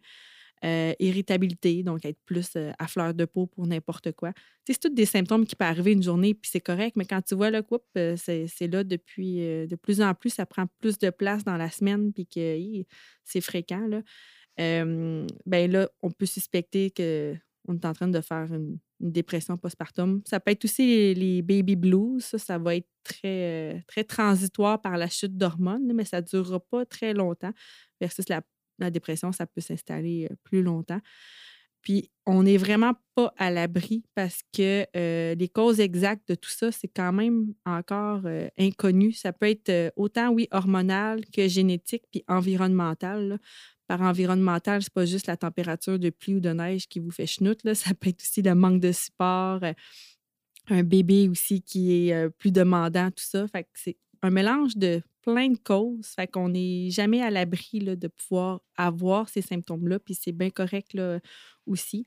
Euh, 0.65 0.93
irritabilité, 0.99 1.83
donc 1.83 2.03
être 2.03 2.19
plus 2.25 2.49
euh, 2.57 2.73
à 2.79 2.87
fleur 2.87 3.13
de 3.13 3.23
peau 3.23 3.47
pour 3.47 3.65
n'importe 3.65 4.11
quoi. 4.11 4.33
C'est 4.67 4.77
tous 4.77 4.89
des 4.89 5.05
symptômes 5.05 5.45
qui 5.45 5.55
peuvent 5.55 5.69
arriver 5.69 5.93
une 5.93 6.03
journée, 6.03 6.33
puis 6.33 6.51
c'est 6.51 6.59
correct, 6.59 6.97
mais 6.97 7.05
quand 7.05 7.21
tu 7.21 7.33
vois, 7.33 7.49
là, 7.49 7.61
coupe, 7.61 7.85
c'est 7.95 8.45
c'est 8.47 8.67
là 8.67 8.83
depuis 8.83 9.39
euh, 9.39 9.67
de 9.67 9.77
plus 9.77 10.01
en 10.01 10.13
plus, 10.13 10.31
ça 10.31 10.45
prend 10.45 10.65
plus 10.79 10.99
de 10.99 11.11
place 11.11 11.45
dans 11.45 11.55
la 11.55 11.71
semaine, 11.71 12.11
puis 12.11 12.27
que 12.27 12.59
c'est 13.23 13.39
fréquent, 13.39 13.87
là. 13.87 14.01
Euh, 14.59 15.25
ben 15.45 15.71
là, 15.71 15.89
on 16.01 16.11
peut 16.11 16.25
suspecter 16.25 16.91
qu'on 16.91 17.75
est 17.75 17.85
en 17.85 17.93
train 17.93 18.07
de 18.07 18.21
faire 18.21 18.53
une, 18.53 18.79
dépression 19.01 19.55
postpartum. 19.55 20.21
Ça 20.25 20.41
peut 20.41 20.51
être 20.51 20.65
aussi 20.65 21.13
les, 21.13 21.41
baby 21.41 21.77
blues. 21.77 22.21
Ça, 22.21 22.37
ça 22.37 22.57
va 22.57 22.75
être 22.75 22.89
très, 23.05 23.75
euh, 23.75 23.79
très 23.87 24.03
transitoire 24.03 24.81
par 24.81 24.97
la 24.97 25.07
chute 25.07 25.37
d'hormones, 25.37 25.93
mais 25.93 26.03
ça 26.03 26.19
ne 26.19 26.25
durera 26.25 26.59
pas 26.59 26.85
très 26.85 27.13
longtemps. 27.13 27.53
Versus 28.01 28.27
la, 28.27 28.41
la 28.79 28.91
dépression, 28.91 29.31
ça 29.31 29.45
peut 29.45 29.61
s'installer 29.61 30.27
euh, 30.29 30.35
plus 30.43 30.63
longtemps. 30.63 31.01
Puis, 31.81 32.11
on 32.25 32.43
n'est 32.43 32.57
vraiment 32.57 32.93
pas 33.15 33.33
à 33.37 33.51
l'abri 33.51 34.03
parce 34.13 34.41
que 34.53 34.85
euh, 34.97 35.33
les 35.35 35.47
causes 35.47 35.79
exactes 35.79 36.27
de 36.27 36.35
tout 36.35 36.49
ça, 36.49 36.73
c'est 36.73 36.89
quand 36.89 37.13
même 37.13 37.53
encore 37.65 38.21
euh, 38.25 38.49
inconnu. 38.57 39.13
Ça 39.13 39.31
peut 39.31 39.49
être 39.49 39.93
autant, 39.95 40.29
oui, 40.29 40.47
hormonal 40.51 41.25
que 41.33 41.47
génétique 41.47 42.03
puis 42.11 42.23
environnemental. 42.27 43.39
Par 43.87 44.01
environnemental, 44.01 44.83
c'est 44.83 44.93
pas 44.93 45.05
juste 45.05 45.27
la 45.27 45.37
température 45.37 45.97
de 45.97 46.09
pluie 46.09 46.35
ou 46.35 46.39
de 46.41 46.49
neige 46.49 46.87
qui 46.87 46.99
vous 46.99 47.11
fait 47.11 47.25
chenoute. 47.25 47.61
Ça 47.73 47.93
peut 47.93 48.09
être 48.09 48.21
aussi 48.21 48.41
le 48.41 48.53
manque 48.55 48.81
de 48.81 48.91
support, 48.91 49.61
un 50.67 50.83
bébé 50.83 51.29
aussi 51.29 51.61
qui 51.61 52.09
est 52.09 52.29
plus 52.37 52.51
demandant, 52.51 53.09
tout 53.09 53.23
ça. 53.23 53.47
Fait 53.47 53.63
que 53.63 53.69
c'est 53.73 53.97
un 54.21 54.29
mélange 54.29 54.75
de 54.75 55.01
plein 55.21 55.49
de 55.49 55.57
causes. 55.57 56.07
Fait 56.15 56.27
qu'on 56.27 56.49
n'est 56.49 56.89
jamais 56.89 57.21
à 57.21 57.29
l'abri 57.29 57.79
de 57.79 58.07
pouvoir 58.07 58.61
avoir 58.75 59.29
ces 59.29 59.41
symptômes-là. 59.41 59.99
Puis 59.99 60.15
c'est 60.15 60.31
bien 60.31 60.49
correct 60.49 60.93
là, 60.93 61.19
aussi. 61.65 62.05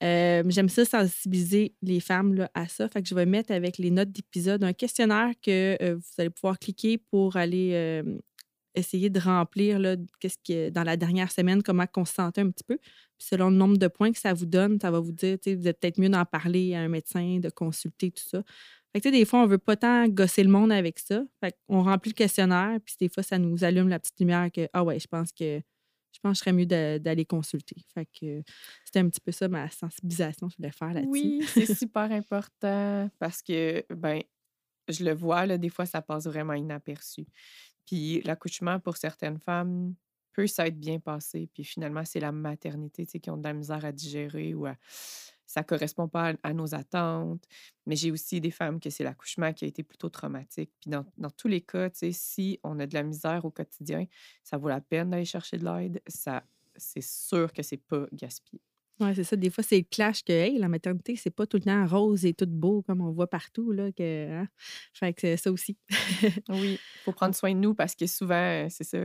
J'aime 0.00 0.68
ça 0.68 0.84
sensibiliser 0.84 1.74
les 1.80 2.00
femmes 2.00 2.34
là, 2.34 2.50
à 2.54 2.66
ça. 2.66 2.88
Fait 2.88 3.02
que 3.02 3.08
je 3.08 3.14
vais 3.14 3.26
mettre 3.26 3.52
avec 3.52 3.78
les 3.78 3.90
notes 3.90 4.10
d'épisode 4.10 4.64
un 4.64 4.72
questionnaire 4.72 5.30
que 5.40 5.94
vous 5.94 6.02
allez 6.18 6.30
pouvoir 6.30 6.58
cliquer 6.58 6.98
pour 6.98 7.36
aller 7.36 8.02
essayer 8.74 9.10
de 9.10 9.20
remplir 9.20 9.78
là, 9.78 9.96
qu'est-ce 10.18 10.38
que 10.38 10.70
dans 10.70 10.82
la 10.82 10.96
dernière 10.96 11.30
semaine, 11.30 11.62
comment 11.62 11.84
on 11.96 12.04
se 12.06 12.14
sentait 12.14 12.40
un 12.40 12.50
petit 12.50 12.64
peu. 12.64 12.78
Puis 12.78 13.28
selon 13.28 13.50
le 13.50 13.56
nombre 13.56 13.76
de 13.76 13.86
points 13.86 14.12
que 14.12 14.18
ça 14.18 14.32
vous 14.32 14.46
donne, 14.46 14.80
ça 14.80 14.90
va 14.90 14.98
vous 14.98 15.12
dire, 15.12 15.36
vous 15.44 15.68
êtes 15.68 15.78
peut-être 15.78 16.00
mieux 16.00 16.08
d'en 16.08 16.24
parler 16.24 16.74
à 16.74 16.80
un 16.80 16.88
médecin, 16.88 17.38
de 17.38 17.50
consulter 17.50 18.10
tout 18.10 18.24
ça. 18.26 18.42
Fait 18.92 19.00
que, 19.00 19.08
tu 19.08 19.14
sais, 19.14 19.18
des 19.18 19.24
fois, 19.24 19.42
on 19.42 19.46
veut 19.46 19.58
pas 19.58 19.76
tant 19.76 20.06
gosser 20.08 20.44
le 20.44 20.50
monde 20.50 20.70
avec 20.70 20.98
ça. 20.98 21.22
Fait 21.40 21.56
qu'on 21.66 21.82
remplit 21.82 22.10
le 22.10 22.14
questionnaire, 22.14 22.78
puis 22.84 22.94
des 23.00 23.08
fois, 23.08 23.22
ça 23.22 23.38
nous 23.38 23.64
allume 23.64 23.88
la 23.88 23.98
petite 23.98 24.20
lumière 24.20 24.50
que, 24.52 24.68
ah 24.72 24.84
ouais, 24.84 24.98
je 24.98 25.06
pense 25.06 25.32
que 25.32 25.60
je 26.12 26.20
pense 26.20 26.32
que 26.32 26.38
je 26.38 26.40
serais 26.40 26.52
mieux 26.52 26.98
d'aller 26.98 27.24
consulter. 27.24 27.76
Fait 27.94 28.04
que 28.06 28.42
c'était 28.84 28.98
un 28.98 29.08
petit 29.08 29.20
peu 29.20 29.32
ça 29.32 29.48
ma 29.48 29.70
sensibilisation 29.70 30.46
que 30.46 30.52
je 30.52 30.56
voulais 30.58 30.72
faire 30.72 30.92
là-dessus. 30.92 31.08
Oui, 31.10 31.42
c'est 31.46 31.74
super 31.74 32.12
important 32.12 33.10
parce 33.18 33.40
que, 33.40 33.82
ben, 33.88 34.22
je 34.88 35.04
le 35.04 35.14
vois, 35.14 35.46
là, 35.46 35.56
des 35.56 35.70
fois, 35.70 35.86
ça 35.86 36.02
passe 36.02 36.26
vraiment 36.26 36.52
inaperçu. 36.52 37.24
Puis 37.86 38.20
l'accouchement, 38.22 38.78
pour 38.78 38.98
certaines 38.98 39.38
femmes, 39.38 39.94
peut 40.32 40.46
s'être 40.46 40.78
bien 40.78 40.98
passé. 40.98 41.48
Puis 41.52 41.64
finalement, 41.64 42.04
c'est 42.04 42.20
la 42.20 42.32
maternité, 42.32 43.04
tu 43.06 43.12
sais, 43.12 43.20
qui 43.20 43.30
ont 43.30 43.36
de 43.36 43.44
la 43.44 43.52
misère 43.52 43.84
à 43.84 43.92
digérer 43.92 44.54
ou 44.54 44.66
à... 44.66 44.76
ça 45.52 45.62
correspond 45.62 46.08
pas 46.08 46.32
à, 46.42 46.54
nos 46.54 46.74
attentes. 46.74 47.44
Mais 47.84 47.94
j'ai 47.94 48.10
aussi 48.10 48.40
des 48.40 48.50
femmes 48.50 48.80
que 48.80 48.88
c'est 48.88 49.04
l'accouchement 49.04 49.52
qui 49.52 49.66
a 49.66 49.68
été 49.68 49.82
plutôt 49.82 50.08
traumatique. 50.08 50.70
Puis 50.80 50.88
dans, 50.88 51.04
dans 51.18 51.30
tous 51.30 51.48
les 51.48 51.60
cas, 51.60 51.90
si 51.92 52.58
on 52.64 52.78
a 52.78 52.86
de 52.86 52.94
la 52.94 53.02
misère 53.02 53.44
au 53.44 53.50
quotidien, 53.50 54.06
ça 54.42 54.56
vaut 54.56 54.68
la 54.68 54.80
peine 54.80 55.10
d'aller 55.10 55.26
chercher 55.26 55.58
de 55.58 55.64
l'aide. 55.66 56.00
Ça, 56.06 56.42
c'est 56.74 57.02
sûr 57.02 57.52
que 57.52 57.62
c'est 57.62 57.76
pas 57.76 58.06
gaspillé. 58.12 58.62
Oui, 59.00 59.14
c'est 59.14 59.24
ça. 59.24 59.36
Des 59.36 59.50
fois, 59.50 59.62
c'est 59.62 59.76
le 59.76 59.86
clash 59.90 60.24
que 60.24 60.32
hey, 60.32 60.58
la 60.58 60.68
maternité, 60.68 61.16
c'est 61.16 61.30
pas 61.30 61.46
tout 61.46 61.58
le 61.58 61.64
temps 61.64 61.86
rose 61.86 62.24
et 62.24 62.32
tout 62.32 62.46
beau 62.46 62.80
comme 62.80 63.02
on 63.02 63.10
voit 63.10 63.28
partout. 63.28 63.72
Là, 63.72 63.92
que, 63.92 64.30
hein? 64.30 64.48
Fait 64.94 65.12
que 65.12 65.20
c'est 65.20 65.36
ça 65.36 65.52
aussi. 65.52 65.76
Oui, 66.48 66.78
il 66.78 66.78
faut 67.04 67.12
prendre 67.12 67.34
soin 67.34 67.52
de 67.52 67.58
nous 67.58 67.74
parce 67.74 67.94
que 67.94 68.06
souvent, 68.06 68.66
c'est 68.70 68.84
ça, 68.84 68.98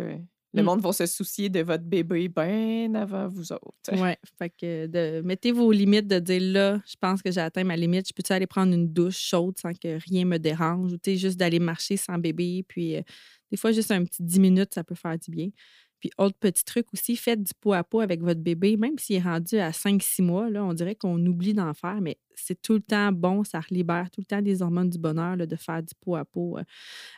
le 0.53 0.61
Mm. 0.61 0.65
monde 0.65 0.81
va 0.81 0.93
se 0.93 1.05
soucier 1.05 1.49
de 1.49 1.59
votre 1.61 1.83
bébé 1.83 2.29
bien 2.29 2.93
avant 2.95 3.27
vous 3.27 3.51
autres. 3.51 3.91
Oui. 3.91 4.09
Fait 4.39 4.49
que 4.49 4.87
de, 4.87 5.21
mettez 5.23 5.51
vos 5.51 5.71
limites 5.71 6.07
de 6.07 6.19
dire 6.19 6.41
là, 6.41 6.81
je 6.85 6.95
pense 6.99 7.21
que 7.21 7.31
j'ai 7.31 7.41
atteint 7.41 7.63
ma 7.63 7.75
limite. 7.75 8.07
Je 8.07 8.13
peux-tu 8.13 8.33
aller 8.33 8.47
prendre 8.47 8.73
une 8.73 8.87
douche 8.91 9.19
chaude 9.19 9.57
sans 9.57 9.73
que 9.73 9.97
rien 10.09 10.25
me 10.25 10.37
dérange? 10.39 10.93
Ou 10.93 10.97
tu 10.97 11.11
sais, 11.11 11.17
juste 11.17 11.37
d'aller 11.37 11.59
marcher 11.59 11.97
sans 11.97 12.17
bébé. 12.17 12.63
Puis 12.67 12.95
euh, 12.95 13.01
des 13.51 13.57
fois, 13.57 13.71
juste 13.71 13.91
un 13.91 14.03
petit 14.05 14.23
10 14.23 14.39
minutes, 14.39 14.73
ça 14.73 14.83
peut 14.83 14.95
faire 14.95 15.17
du 15.19 15.29
bien. 15.31 15.49
Puis, 15.99 16.11
autre 16.17 16.37
petit 16.39 16.63
truc 16.63 16.87
aussi, 16.93 17.15
faites 17.15 17.43
du 17.43 17.53
pot 17.59 17.73
à 17.73 17.83
pot 17.83 18.01
avec 18.01 18.21
votre 18.21 18.41
bébé, 18.41 18.77
même 18.77 18.97
s'il 18.97 19.17
est 19.17 19.21
rendu 19.21 19.57
à 19.57 19.71
5-6 19.71 20.21
mois. 20.21 20.49
Là, 20.49 20.63
on 20.63 20.73
dirait 20.73 20.95
qu'on 20.95 21.23
oublie 21.25 21.53
d'en 21.53 21.73
faire, 21.73 22.01
mais 22.01 22.17
c'est 22.35 22.61
tout 22.61 22.73
le 22.73 22.81
temps 22.81 23.11
bon, 23.11 23.43
ça 23.43 23.61
libère 23.71 24.09
tout 24.11 24.21
le 24.21 24.25
temps 24.25 24.41
des 24.41 24.61
hormones 24.61 24.89
du 24.89 24.99
bonheur 24.99 25.35
là, 25.35 25.45
de 25.45 25.55
faire 25.55 25.81
du 25.81 25.93
pot 25.99 26.15
à 26.15 26.25
pot 26.25 26.57
euh, 26.57 26.63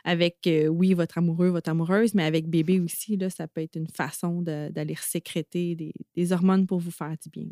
avec, 0.04 0.38
euh, 0.46 0.68
oui, 0.68 0.94
votre 0.94 1.18
amoureux, 1.18 1.48
votre 1.48 1.70
amoureuse, 1.70 2.14
mais 2.14 2.24
avec 2.24 2.48
bébé 2.48 2.80
aussi. 2.80 3.16
Là, 3.16 3.30
ça 3.30 3.48
peut 3.48 3.62
être 3.62 3.76
une 3.76 3.88
façon 3.88 4.42
d'aller 4.42 4.96
sécréter 5.00 5.74
des, 5.74 5.92
des 6.14 6.32
hormones 6.32 6.66
pour 6.66 6.78
vous 6.80 6.90
faire 6.90 7.16
du 7.22 7.30
bien. 7.30 7.50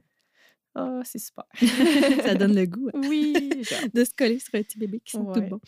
Oh, 0.74 1.00
c'est 1.04 1.18
super. 1.18 1.44
ça 2.24 2.34
donne 2.34 2.54
le 2.54 2.66
goût. 2.66 2.88
Hein, 2.94 3.00
oui. 3.08 3.32
de 3.94 4.04
se 4.04 4.10
coller 4.16 4.38
sur 4.38 4.54
un 4.54 4.62
petit 4.62 4.78
bébé 4.78 5.00
qui 5.04 5.12
sent 5.12 5.24
tout 5.34 5.40
bon. 5.42 5.60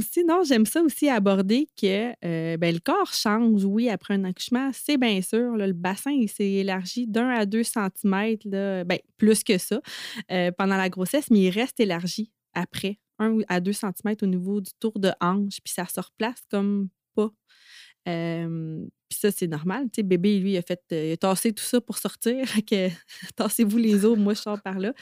sinon, 0.00 0.42
j'aime 0.42 0.66
ça 0.66 0.82
aussi 0.82 1.08
aborder 1.08 1.68
que 1.80 2.12
euh, 2.24 2.56
ben, 2.56 2.74
le 2.74 2.80
corps 2.80 3.12
change, 3.12 3.64
oui, 3.64 3.88
après 3.88 4.14
un 4.14 4.24
accouchement. 4.24 4.70
C'est 4.72 4.96
bien 4.96 5.20
sûr. 5.20 5.56
le 5.56 5.72
bassin, 5.72 6.10
il 6.10 6.28
s'est 6.28 6.50
élargi 6.50 7.06
d'un 7.06 7.28
à 7.28 7.46
deux 7.46 7.62
centimètres, 7.62 8.46
ben, 8.48 8.98
plus 9.16 9.44
que 9.44 9.58
ça, 9.58 9.80
euh, 10.32 10.50
pendant 10.56 10.76
la 10.76 10.88
grossesse, 10.88 11.30
mais 11.30 11.40
il 11.40 11.50
reste 11.50 11.78
élargi 11.80 12.32
après, 12.54 12.98
un 13.18 13.38
à 13.48 13.60
deux 13.60 13.72
centimètres 13.72 14.24
au 14.24 14.28
niveau 14.28 14.60
du 14.60 14.70
tour 14.80 14.98
de 14.98 15.10
hanche, 15.20 15.58
puis 15.62 15.72
ça 15.72 15.86
se 15.86 16.00
replace 16.00 16.42
comme 16.50 16.88
pas. 17.14 17.30
Puis 19.08 19.18
ça, 19.20 19.30
c'est 19.30 19.46
normal. 19.46 19.84
Tu 19.84 19.96
sais, 19.96 20.02
bébé, 20.02 20.38
lui, 20.38 20.52
il 20.52 20.56
a 20.58 20.62
fait, 20.62 20.82
euh, 20.92 21.06
il 21.08 21.12
a 21.12 21.16
tassé 21.16 21.52
tout 21.52 21.64
ça 21.64 21.80
pour 21.80 21.98
sortir. 21.98 22.44
que 22.66 22.88
tassez-vous 23.36 23.78
les 23.78 24.04
os, 24.04 24.18
moi, 24.18 24.34
je 24.34 24.40
sors 24.40 24.60
par 24.60 24.78
là. 24.78 24.92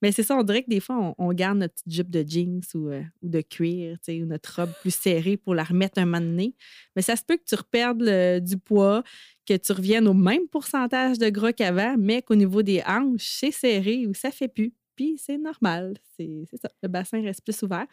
Mais 0.00 0.12
c'est 0.12 0.22
ça, 0.22 0.36
on 0.36 0.42
dirait 0.42 0.62
que 0.62 0.70
des 0.70 0.80
fois, 0.80 1.14
on, 1.16 1.32
garde 1.32 1.58
notre 1.58 1.74
petite 1.74 1.92
jupe 1.92 2.10
de 2.10 2.24
jeans 2.26 2.60
ou, 2.74 2.88
euh, 2.88 3.02
ou 3.22 3.28
de 3.28 3.40
cuir, 3.40 3.96
tu 3.98 4.12
sais, 4.12 4.22
ou 4.22 4.26
notre 4.26 4.60
robe 4.60 4.72
plus 4.80 4.94
serrée 4.94 5.36
pour 5.36 5.54
la 5.54 5.64
remettre 5.64 5.98
un 5.98 6.04
moment 6.04 6.20
donné. 6.20 6.54
Mais 6.96 7.02
ça 7.02 7.16
se 7.16 7.22
peut 7.24 7.36
que 7.36 7.44
tu 7.46 7.54
reperdes 7.54 8.42
du 8.44 8.58
poids, 8.58 9.02
que 9.46 9.56
tu 9.56 9.72
reviennes 9.72 10.08
au 10.08 10.14
même 10.14 10.48
pourcentage 10.48 11.18
de 11.18 11.28
gras 11.28 11.52
qu'avant, 11.52 11.96
mais 11.98 12.22
qu'au 12.22 12.34
niveau 12.34 12.62
des 12.62 12.82
hanches, 12.86 13.38
c'est 13.40 13.50
serré 13.50 14.06
ou 14.06 14.14
ça 14.14 14.30
fait 14.30 14.48
plus. 14.48 14.72
Puis 14.96 15.18
c'est 15.18 15.38
normal. 15.38 15.94
C'est 16.16 16.46
ça. 16.60 16.68
Le 16.82 16.88
bassin 16.88 17.22
reste 17.22 17.42
plus 17.42 17.62
ouvert. 17.62 17.86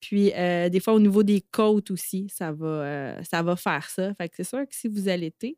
Puis, 0.00 0.32
euh, 0.34 0.68
des 0.68 0.80
fois, 0.80 0.94
au 0.94 1.00
niveau 1.00 1.22
des 1.22 1.40
côtes 1.40 1.90
aussi, 1.90 2.28
ça 2.28 2.52
va, 2.52 2.66
euh, 2.66 3.22
ça 3.22 3.42
va 3.42 3.56
faire 3.56 3.88
ça. 3.88 4.14
Fait 4.14 4.28
que 4.28 4.36
c'est 4.36 4.44
sûr 4.44 4.60
que 4.60 4.74
si 4.74 4.88
vous 4.88 5.08
allaitez, 5.08 5.56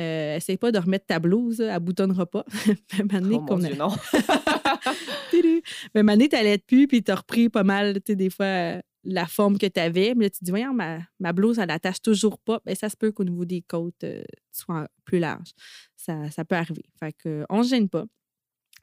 euh, 0.00 0.36
essaye 0.36 0.56
pas 0.56 0.72
de 0.72 0.78
remettre 0.78 1.06
ta 1.06 1.18
blouse, 1.18 1.60
elle 1.60 1.78
boutonnera 1.80 2.26
pas. 2.26 2.44
Même 2.98 3.32
oh, 3.32 3.40
mon 3.40 3.58
Dieu, 3.58 3.74
non. 3.76 3.90
Même 5.94 6.08
année, 6.08 6.28
t'allaites 6.28 6.66
plus, 6.66 6.86
puis 6.86 7.02
t'as 7.02 7.16
repris 7.16 7.48
pas 7.48 7.64
mal, 7.64 7.94
tu 7.94 8.12
sais, 8.12 8.16
des 8.16 8.30
fois, 8.30 8.80
la 9.04 9.26
forme 9.26 9.58
que 9.58 9.66
tu 9.66 9.80
avais. 9.80 10.14
Mais 10.14 10.26
là, 10.26 10.30
tu 10.30 10.40
te 10.40 10.44
dis, 10.44 10.50
voyons, 10.50 10.74
ma, 10.74 10.98
ma 11.20 11.32
blouse, 11.32 11.58
elle 11.58 11.68
n'attache 11.68 12.00
toujours 12.02 12.38
pas. 12.38 12.60
Bien, 12.66 12.74
ça 12.74 12.88
se 12.88 12.96
peut 12.96 13.12
qu'au 13.12 13.24
niveau 13.24 13.44
des 13.44 13.62
côtes, 13.62 14.04
soit 14.52 14.88
plus 15.04 15.18
large. 15.18 15.52
Ça, 15.96 16.30
ça 16.30 16.44
peut 16.44 16.56
arriver. 16.56 16.84
Fait 16.98 17.12
que, 17.12 17.44
on 17.48 17.62
se 17.62 17.70
gêne 17.70 17.88
pas 17.88 18.06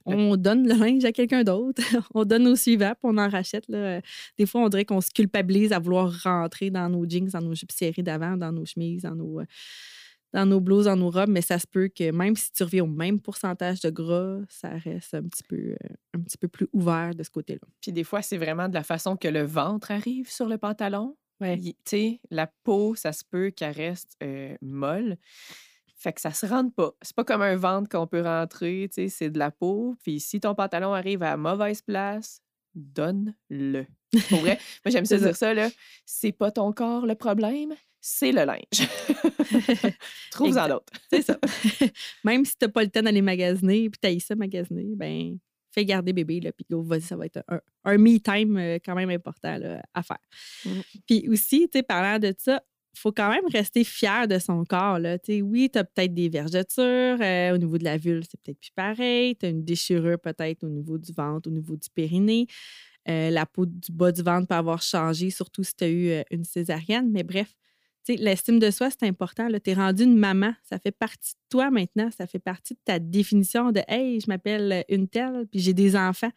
on 0.06 0.38
donne 0.38 0.68
le 0.68 0.76
linge 0.76 1.04
à 1.06 1.12
quelqu'un 1.12 1.44
d'autre, 1.44 1.82
on 2.14 2.26
donne 2.26 2.48
au 2.48 2.56
suivant, 2.56 2.92
puis 2.92 3.12
on 3.12 3.18
en 3.18 3.30
rachète. 3.30 3.68
Là. 3.68 4.02
Des 4.38 4.46
fois, 4.46 4.62
on 4.62 4.70
dirait 4.70 4.86
qu'on 4.86 5.02
se 5.02 5.12
culpabilise 5.12 5.74
à 5.74 5.80
vouloir 5.80 6.12
rentrer 6.24 6.70
dans 6.70 6.90
nos 6.90 7.08
jeans, 7.08 7.28
dans 7.28 7.42
nos 7.42 7.56
jupes 7.56 7.72
serrées 7.72 8.04
d'avant, 8.04 8.38
dans 8.38 8.52
nos 8.52 8.66
chemises, 8.66 9.04
dans 9.04 9.16
nos, 9.16 9.40
euh, 9.40 9.46
dans 10.34 10.46
nos 10.46 10.60
blouses, 10.60 10.86
dans 10.86 10.98
nos 10.98 11.10
robes, 11.10 11.30
mais 11.30 11.42
ça 11.42 11.58
se 11.60 11.66
peut 11.66 11.88
que 11.88 12.12
même 12.12 12.36
si 12.36 12.52
tu 12.52 12.64
reviens 12.64 12.84
au 12.84 12.88
même 12.88 13.20
pourcentage 13.20 13.80
de 13.80 13.90
gras, 13.90 14.40
ça 14.50 14.70
reste 14.70 15.14
un 15.14 15.24
petit 15.24 15.44
peu, 15.44 15.56
euh, 15.56 15.96
un 16.14 16.20
petit 16.20 16.38
peu 16.38 16.48
plus 16.48 16.68
ouvert 16.74 17.16
de 17.16 17.24
ce 17.24 17.30
côté-là. 17.30 17.68
Puis 17.82 17.92
des 17.92 18.04
fois, 18.04 18.22
c'est 18.22 18.38
vraiment 18.38 18.68
de 18.68 18.74
la 18.74 18.84
façon 18.84 19.16
que 19.16 19.30
le 19.30 19.44
ventre 19.44 19.92
arrive 19.92 20.30
sur 20.30 20.48
le 20.48 20.58
pantalon. 20.58 21.16
Ouais. 21.40 21.58
Tu 21.58 21.74
sais, 21.86 22.20
la 22.30 22.48
peau, 22.64 22.96
ça 22.96 23.12
se 23.12 23.24
peut 23.24 23.50
qu'elle 23.50 23.76
reste 23.76 24.18
euh, 24.24 24.56
molle. 24.62 25.18
Fait 26.06 26.14
que 26.14 26.22
ça 26.22 26.30
se 26.30 26.46
rentre 26.46 26.72
pas. 26.76 26.92
C'est 27.02 27.16
pas 27.16 27.24
comme 27.24 27.42
un 27.42 27.56
ventre 27.56 27.90
qu'on 27.90 28.06
peut 28.06 28.22
rentrer, 28.22 28.88
tu 28.94 29.02
sais, 29.02 29.10
c'est 29.10 29.32
de 29.32 29.40
la 29.40 29.50
peau. 29.50 29.96
Puis 30.04 30.20
si 30.20 30.40
ton 30.40 30.54
pantalon 30.54 30.94
arrive 30.94 31.24
à 31.24 31.36
mauvaise 31.36 31.82
place, 31.82 32.44
donne-le. 32.76 33.88
Pour 34.30 34.42
vrai, 34.42 34.60
moi 34.86 34.92
j'aime 34.92 35.06
ça 35.06 35.18
dire 35.18 35.36
ça, 35.36 35.56
là. 35.56 35.68
C'est 36.06 36.32
pas 36.32 36.52
ton 36.52 36.72
corps 36.74 37.08
le 37.08 37.16
problème, 37.16 37.74
c'est 38.00 38.32
le 38.32 38.44
linge. 38.46 38.88
Trouve-en 40.32 40.68
d'autres. 40.68 40.94
c'est 41.10 41.24
ça. 41.24 41.40
Même 42.24 42.46
si 42.46 42.56
t'as 42.56 42.68
pas 42.68 42.84
le 42.84 42.92
temps 42.92 43.02
d'aller 43.02 43.24
magasiner, 43.24 43.90
puis 43.90 44.00
t'as 44.00 44.20
ça 44.20 44.36
magasiner, 44.36 44.96
ben 44.96 45.40
fais 45.72 45.86
garder 45.86 46.14
bébé, 46.14 46.40
là, 46.40 46.52
puis 46.52 46.68
vas-y, 46.70 47.02
ça 47.02 47.18
va 47.18 47.26
être 47.26 47.44
un, 47.84 47.98
me-time 47.98 48.58
euh, 48.58 48.78
quand 48.86 48.94
même 48.94 49.10
important 49.10 49.58
à 49.96 50.04
faire. 50.04 50.20
Mmh. 50.66 50.70
Puis 51.08 51.28
aussi, 51.30 51.68
tu 51.68 51.80
sais, 51.80 51.84
parlant 51.84 52.20
de 52.20 52.32
ça, 52.38 52.62
faut 52.98 53.12
quand 53.12 53.30
même 53.30 53.46
rester 53.52 53.84
fier 53.84 54.28
de 54.28 54.40
son 54.40 54.64
corps. 54.64 55.00
Là. 55.00 55.18
oui, 55.42 55.70
tu 55.72 55.80
as 55.80 55.84
peut-être 55.84 56.14
des 56.14 56.30
vergetures. 56.30 57.18
Euh, 57.22 57.54
au 57.54 57.58
niveau 57.58 57.78
de 57.78 57.84
la 57.84 57.98
vulve, 57.98 58.24
c'est 58.30 58.40
peut-être 58.42 58.60
plus 58.60 58.72
pareil. 58.72 59.36
Tu 59.36 59.46
as 59.46 59.50
une 59.50 59.64
déchirure 59.64 60.20
peut-être 60.20 60.64
au 60.64 60.70
niveau 60.70 60.98
du 60.98 61.12
ventre, 61.14 61.50
au 61.50 61.52
niveau 61.52 61.76
du 61.76 61.90
périnée. 61.90 62.48
Euh, 63.08 63.30
la 63.30 63.46
peau 63.46 63.66
du 63.66 63.92
bas 63.92 64.12
du 64.12 64.24
ventre 64.24 64.48
peut 64.48 64.56
avoir 64.56 64.82
changé, 64.82 65.30
surtout 65.30 65.64
si 65.64 65.76
tu 65.76 65.84
as 65.84 65.90
eu 65.90 66.10
euh, 66.10 66.24
une 66.32 66.44
césarienne. 66.44 67.12
Mais 67.12 67.24
bref, 67.24 67.54
l'estime 68.08 68.60
de 68.60 68.72
soi, 68.72 68.90
c'est 68.90 69.08
important. 69.08 69.48
Tu 69.64 69.70
es 69.70 69.74
rendu 69.74 70.04
une 70.04 70.18
maman. 70.18 70.54
Ça 70.64 70.80
fait 70.80 70.92
partie 70.92 71.34
de 71.34 71.40
toi 71.50 71.70
maintenant. 71.70 72.10
Ça 72.18 72.28
fait 72.28 72.40
partie 72.40 72.74
de 72.74 72.80
ta 72.84 73.00
définition 73.00 73.72
de 73.72 73.82
Hey, 73.88 74.20
je 74.20 74.28
m'appelle 74.28 74.84
une 74.90 75.08
telle, 75.08 75.46
puis 75.52 75.60
j'ai 75.60 75.74
des 75.74 75.96
enfants. 75.96 76.32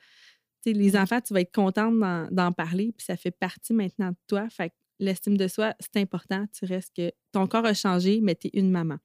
les 0.66 0.96
enfants, 0.96 1.20
tu 1.20 1.32
vas 1.32 1.40
être 1.40 1.54
contente 1.54 1.98
d'en 2.30 2.52
parler, 2.52 2.92
puis 2.96 3.04
ça 3.04 3.16
fait 3.16 3.30
partie 3.30 3.72
maintenant 3.72 4.10
de 4.10 4.16
toi. 4.26 4.48
Fait 4.50 4.72
l'estime 4.98 5.36
de 5.36 5.48
soi, 5.48 5.74
c'est 5.80 6.00
important. 6.00 6.46
Tu 6.52 6.64
restes 6.64 6.94
que 6.94 7.12
ton 7.32 7.46
corps 7.46 7.66
a 7.66 7.74
changé, 7.74 8.20
mais 8.22 8.34
tu 8.34 8.48
es 8.48 8.50
une 8.54 8.70
maman. 8.70 8.96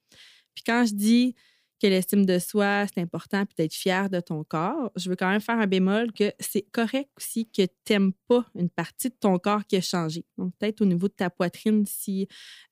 Puis 0.56 0.64
quand 0.66 0.86
je 0.86 0.94
dis 0.94 1.36
que 1.82 1.88
l'estime 1.88 2.26
de 2.26 2.40
soi, 2.40 2.86
c'est 2.88 3.02
important, 3.02 3.46
puis 3.46 3.56
d'être 3.58 3.74
fier 3.74 4.10
de 4.10 4.22
ton 4.22 4.46
corps, 4.46 4.90
je 4.96 5.10
veux 5.10 5.18
quand 5.18 5.30
même 5.30 5.42
faire 5.42 5.60
un 5.60 5.68
bémol 5.68 6.14
que 6.14 6.32
c'est 6.40 6.62
correct 6.72 7.10
aussi 7.18 7.46
que 7.52 7.64
tu 7.64 7.72
n'aimes 7.92 8.14
pas 8.28 8.46
une 8.56 8.70
partie 8.70 9.10
de 9.10 9.16
ton 9.20 9.38
corps 9.38 9.66
qui 9.66 9.76
a 9.76 9.82
changé. 9.82 10.26
Donc, 10.38 10.54
peut-être 10.58 10.80
au 10.82 10.86
niveau 10.86 11.10
de 11.10 11.14
ta 11.14 11.30
poitrine, 11.30 11.86
si 11.86 12.28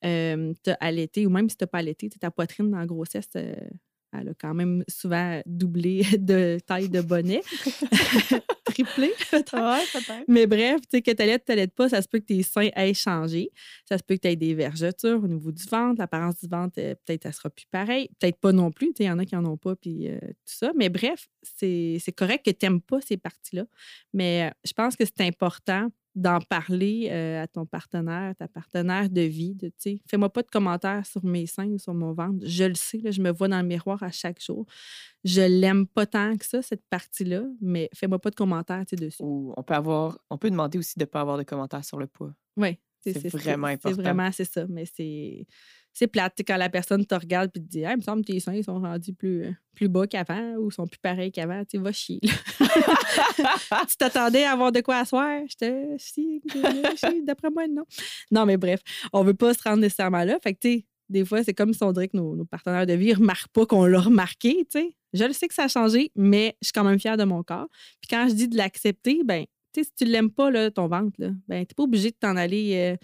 euh, 0.06 0.54
tu 0.64 0.70
as 0.70 0.78
allaité, 0.80 1.26
ou 1.26 1.30
même 1.30 1.50
si 1.50 1.58
tu 1.58 1.64
n'as 1.64 1.68
pas 1.68 1.80
allaité, 1.80 2.10
ta 2.10 2.32
poitrine 2.32 2.72
dans 2.72 2.78
la 2.78 2.86
grossesse, 2.86 3.28
euh, 3.36 3.54
elle 4.14 4.30
a 4.30 4.34
quand 4.34 4.54
même 4.54 4.84
souvent 4.88 5.42
doublé 5.46 6.04
de 6.18 6.60
taille 6.66 6.90
de 6.90 7.02
bonnet. 7.02 7.42
Triplé, 8.66 9.12
peut-être. 9.30 10.24
Mais 10.28 10.48
bref, 10.48 10.82
tu 10.82 10.98
sais, 10.98 11.02
que 11.02 11.12
tu 11.12 11.22
allaites, 11.22 11.46
tu 11.46 11.68
pas, 11.70 11.90
ça 11.90 12.02
se 12.02 12.08
peut 12.08 12.20
que 12.20 12.26
tes 12.26 12.44
seins 12.44 12.70
aient 12.76 12.94
changé. 12.94 13.52
Ça 13.88 13.98
se 13.98 14.04
peut 14.04 14.16
que 14.16 14.22
tu 14.22 14.28
aies 14.30 14.36
des 14.36 14.54
vergetures 14.54 15.24
au 15.24 15.28
niveau 15.28 15.52
du 15.52 15.64
ventre. 15.66 16.00
L'apparence 16.00 16.40
du 16.40 16.48
ventre, 16.48 16.76
euh, 16.78 16.96
peut-être, 17.06 17.26
elle 17.26 17.34
sera 17.34 17.50
plus 17.50 17.66
pareille. 17.70 18.10
Peut-être 18.20 18.40
pas 18.40 18.52
non 18.52 18.72
plus. 18.72 18.92
Il 19.00 19.06
y 19.06 19.12
en 19.12 19.20
a 19.20 19.26
qui 19.26 19.36
n'en 19.36 19.46
ont 19.46 19.58
pas, 19.58 19.76
puis 19.76 20.10
euh, 20.10 20.20
tout 20.20 20.36
ça. 20.46 20.72
Mais 20.78 20.90
bref, 20.90 21.28
c'est 21.42 22.16
correct 22.16 22.46
que 22.46 22.52
tu 22.52 22.66
n'aimes 22.66 22.82
pas 22.82 23.02
ces 23.02 23.18
parties-là. 23.18 23.66
Mais 24.14 24.50
euh, 24.50 24.54
je 24.66 24.74
pense 24.74 24.96
que 24.96 25.04
c'est 25.06 25.22
important 25.22 25.90
d'en 26.16 26.40
parler 26.42 27.10
euh, 27.10 27.44
à 27.44 27.48
ton 27.48 27.66
partenaire, 27.66 28.36
ta 28.36 28.48
partenaire 28.48 29.10
de 29.10 29.22
vie. 29.22 29.56
De, 29.56 29.72
fais-moi 30.08 30.30
pas 30.30 30.42
de 30.42 30.50
commentaires 30.50 31.06
sur 31.06 31.24
mes 31.24 31.46
seins 31.46 31.68
ou 31.68 31.78
sur 31.78 31.94
mon 31.94 32.14
ventre. 32.14 32.40
Je 32.46 32.66
le 32.66 32.76
sais, 32.76 33.02
je 33.12 33.22
me 33.22 33.32
vois 33.32 33.48
dans 33.48 33.62
le 33.62 33.68
miroir 33.68 34.04
à 34.04 34.12
chaque 34.12 34.42
jour. 34.42 34.66
Je 35.24 35.42
l'aime 35.42 35.88
pas 35.88 36.06
tant 36.06 36.36
que 36.36 36.46
ça, 36.46 36.62
cette 36.62 36.86
partie-là, 36.90 37.44
mais 37.62 37.90
fais-moi 37.94 38.20
pas 38.20 38.30
de 38.30 38.36
commentaires 38.36 38.84
dessus. 38.92 39.22
on 39.22 39.64
peut 39.64 39.74
avoir, 39.74 40.20
on 40.30 40.38
peut 40.38 40.50
demander 40.50 40.78
aussi 40.78 40.98
de 40.98 41.04
ne 41.04 41.06
pas 41.06 41.22
avoir 41.22 41.38
de 41.38 41.44
commentaires 41.44 41.86
sur 41.86 41.98
le 41.98 42.08
poids. 42.08 42.34
Oui. 42.58 42.78
C'est, 43.04 43.30
vraiment 43.30 43.68
important. 43.68 43.96
C'est 43.96 44.02
vraiment, 44.02 44.32
c'est 44.32 44.46
ça, 44.46 44.68
mais 44.68 44.86
c'est 44.86 45.48
c'est 45.94 46.08
plate 46.08 46.42
quand 46.46 46.58
la 46.58 46.70
personne 46.70 47.06
te 47.06 47.16
regarde 47.16 47.52
et 47.56 47.60
te 47.60 47.66
dit 47.66 47.80
il 47.80 47.98
me 47.98 48.02
semble 48.02 48.24
que 48.24 48.32
tes 48.32 48.40
seins 48.40 48.62
sont 48.64 48.80
rendus 48.80 49.14
plus, 49.14 49.46
plus 49.76 49.90
bas 49.90 50.08
qu'avant 50.08 50.56
ou 50.58 50.72
sont 50.72 50.88
plus 50.88 51.00
pareils 51.00 51.32
qu'avant. 51.32 51.64
Tu 51.66 51.78
vas 51.78 51.92
chier. 51.92 52.20
tu 53.90 53.98
t'attendais 53.98 54.44
à 54.44 54.52
avoir 54.52 54.72
de 54.72 54.82
quoi 54.82 54.98
asseoir? 54.98 55.42
J'étais 55.48 55.96
si, 55.98 56.42
d'après 57.24 57.50
moi, 57.50 57.68
non. 57.68 57.84
Non, 58.32 58.46
mais 58.46 58.58
bref, 58.58 58.82
on 59.14 59.24
veut 59.24 59.34
pas 59.34 59.54
se 59.54 59.64
rendre 59.64 59.82
nécessairement 59.82 60.24
là. 60.24 60.38
Fait 60.42 60.54
que, 60.54 60.60
tu 60.60 60.70
sais, 60.70 60.86
des 61.10 61.26
fois, 61.26 61.44
c'est 61.44 61.54
comme 61.54 61.74
si 61.74 61.84
on 61.84 61.92
dirait 61.92 62.08
que 62.08 62.18
nos, 62.18 62.46
partenaires 62.46 62.86
de 62.86 62.94
vie 62.94 63.10
ne 63.10 63.16
remarquent 63.16 63.50
pas 63.50 63.66
qu'on 63.66 63.86
l'a 63.86 64.00
remarqué, 64.00 64.66
tu 64.72 64.80
sais. 64.80 64.96
Je 65.14 65.26
le 65.26 65.34
sais 65.34 65.50
que 65.50 65.54
ça 65.54 65.66
a 65.66 65.68
changé, 65.68 66.10
mais 66.16 66.56
je 66.62 66.68
suis 66.68 66.74
quand 66.74 66.86
même 66.86 67.00
fière 67.00 67.18
de 67.18 67.26
mon 67.26 67.44
corps. 67.44 67.68
Puis 68.00 68.08
quand 68.10 68.30
je 68.30 68.34
dis 68.34 68.48
de 68.48 68.56
l'accepter, 68.56 69.22
ben, 69.26 69.46
tu 69.74 69.84
sais, 69.84 69.90
si 69.90 70.06
tu 70.06 70.10
l'aimes 70.10 70.32
pas, 70.32 70.50
là, 70.50 70.72
ton 70.72 70.88
ventre, 70.88 71.14
là, 71.18 71.32
ben, 71.50 71.66
t'es 71.66 71.76
pas 71.76 71.84
obligé 71.84 72.12
de 72.12 72.16
t'en 72.18 72.38
aller. 72.38 72.76
Euh, 72.76 72.98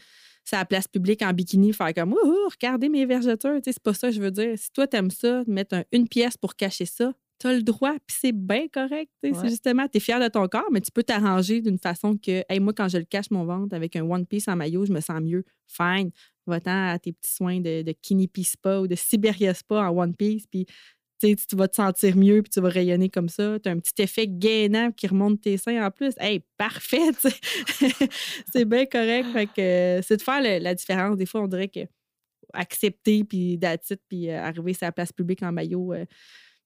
à 0.56 0.60
la 0.60 0.66
place 0.66 0.88
publique 0.88 1.22
en 1.22 1.34
bikini, 1.34 1.74
faire 1.74 1.94
comme 1.94 2.14
Ouh, 2.14 2.50
regardez 2.50 2.90
mes 2.90 3.06
vergetures. 3.06 3.60
C'est 3.64 3.80
pas 3.80 3.94
ça 3.94 4.10
que 4.10 4.16
je 4.16 4.22
veux 4.22 4.32
dire. 4.32 4.58
Si 4.58 4.72
toi, 4.72 4.88
t'aimes 4.88 5.12
ça, 5.12 5.44
mettre 5.48 5.86
une 5.92 6.08
pièce 6.08 6.38
pour 6.38 6.56
cacher 6.56 6.86
ça, 6.86 7.14
tu 7.40 7.48
as 7.48 7.54
le 7.54 7.62
droit, 7.62 7.94
puis 8.06 8.18
c'est 8.20 8.32
bien 8.32 8.68
correct. 8.68 9.12
C'est 9.22 9.34
justement, 9.48 9.88
tu 9.88 9.98
es 9.98 10.00
fier 10.00 10.20
de 10.20 10.28
ton 10.28 10.48
corps, 10.48 10.70
mais 10.72 10.82
tu 10.82 10.92
peux 10.92 11.04
t'arranger 11.04 11.62
d'une 11.62 11.78
façon 11.78 12.18
que, 12.18 12.44
hey, 12.50 12.60
moi, 12.60 12.74
quand 12.74 12.88
je 12.88 12.98
le 12.98 13.04
cache 13.04 13.30
mon 13.30 13.46
ventre 13.46 13.76
avec 13.76 13.96
un 13.96 14.04
One 14.04 14.26
Piece 14.26 14.48
en 14.48 14.56
maillot, 14.56 14.86
je 14.86 14.92
me 14.92 15.02
sens 15.02 15.22
mieux. 15.22 15.44
Fine. 15.68 16.12
Va-t'en 16.48 16.92
à 16.92 16.98
tes 16.98 17.12
petits 17.12 17.34
soins 17.34 17.60
de, 17.60 17.82
de 17.82 17.92
Kinipi 17.92 18.44
Spa 18.44 18.80
ou 18.80 18.88
de 18.88 18.96
Siberia 18.96 19.54
Spa 19.54 19.90
en 19.90 19.98
One 19.98 20.16
Piece, 20.16 20.48
puis 20.48 20.66
tu 21.20 21.56
vas 21.56 21.68
te 21.68 21.76
sentir 21.76 22.16
mieux 22.16 22.42
puis 22.42 22.50
tu 22.50 22.62
vas 22.62 22.70
rayonner 22.70 23.10
comme 23.10 23.30
ça. 23.30 23.60
Tu 23.60 23.70
as 23.70 23.72
un 23.72 23.80
petit 23.80 24.02
effet 24.02 24.28
gainant 24.28 24.92
qui 24.92 25.08
remonte 25.08 25.42
tes 25.42 25.58
seins 25.58 25.86
en 25.86 25.92
plus. 25.92 26.14
Hey, 26.20 26.42
parfait! 26.58 27.12
c'est 28.54 28.66
bien 28.66 28.86
correct. 28.86 29.28
que, 29.56 30.00
c'est 30.04 30.18
de 30.18 30.22
faire 30.22 30.42
la 30.42 30.76
différence. 30.76 31.18
Des 31.18 31.26
fois, 31.26 31.42
on 31.42 31.48
dirait 31.48 31.70
que 31.70 31.82
accepter, 32.54 33.24
puis 33.24 33.58
d'attitude, 33.58 34.00
puis 34.08 34.30
euh, 34.30 34.42
arriver 34.42 34.74
sur 34.74 34.86
la 34.86 34.92
place 34.92 35.12
publique 35.12 35.44
en 35.44 35.52
maillot 35.52 35.94
euh, 35.94 36.06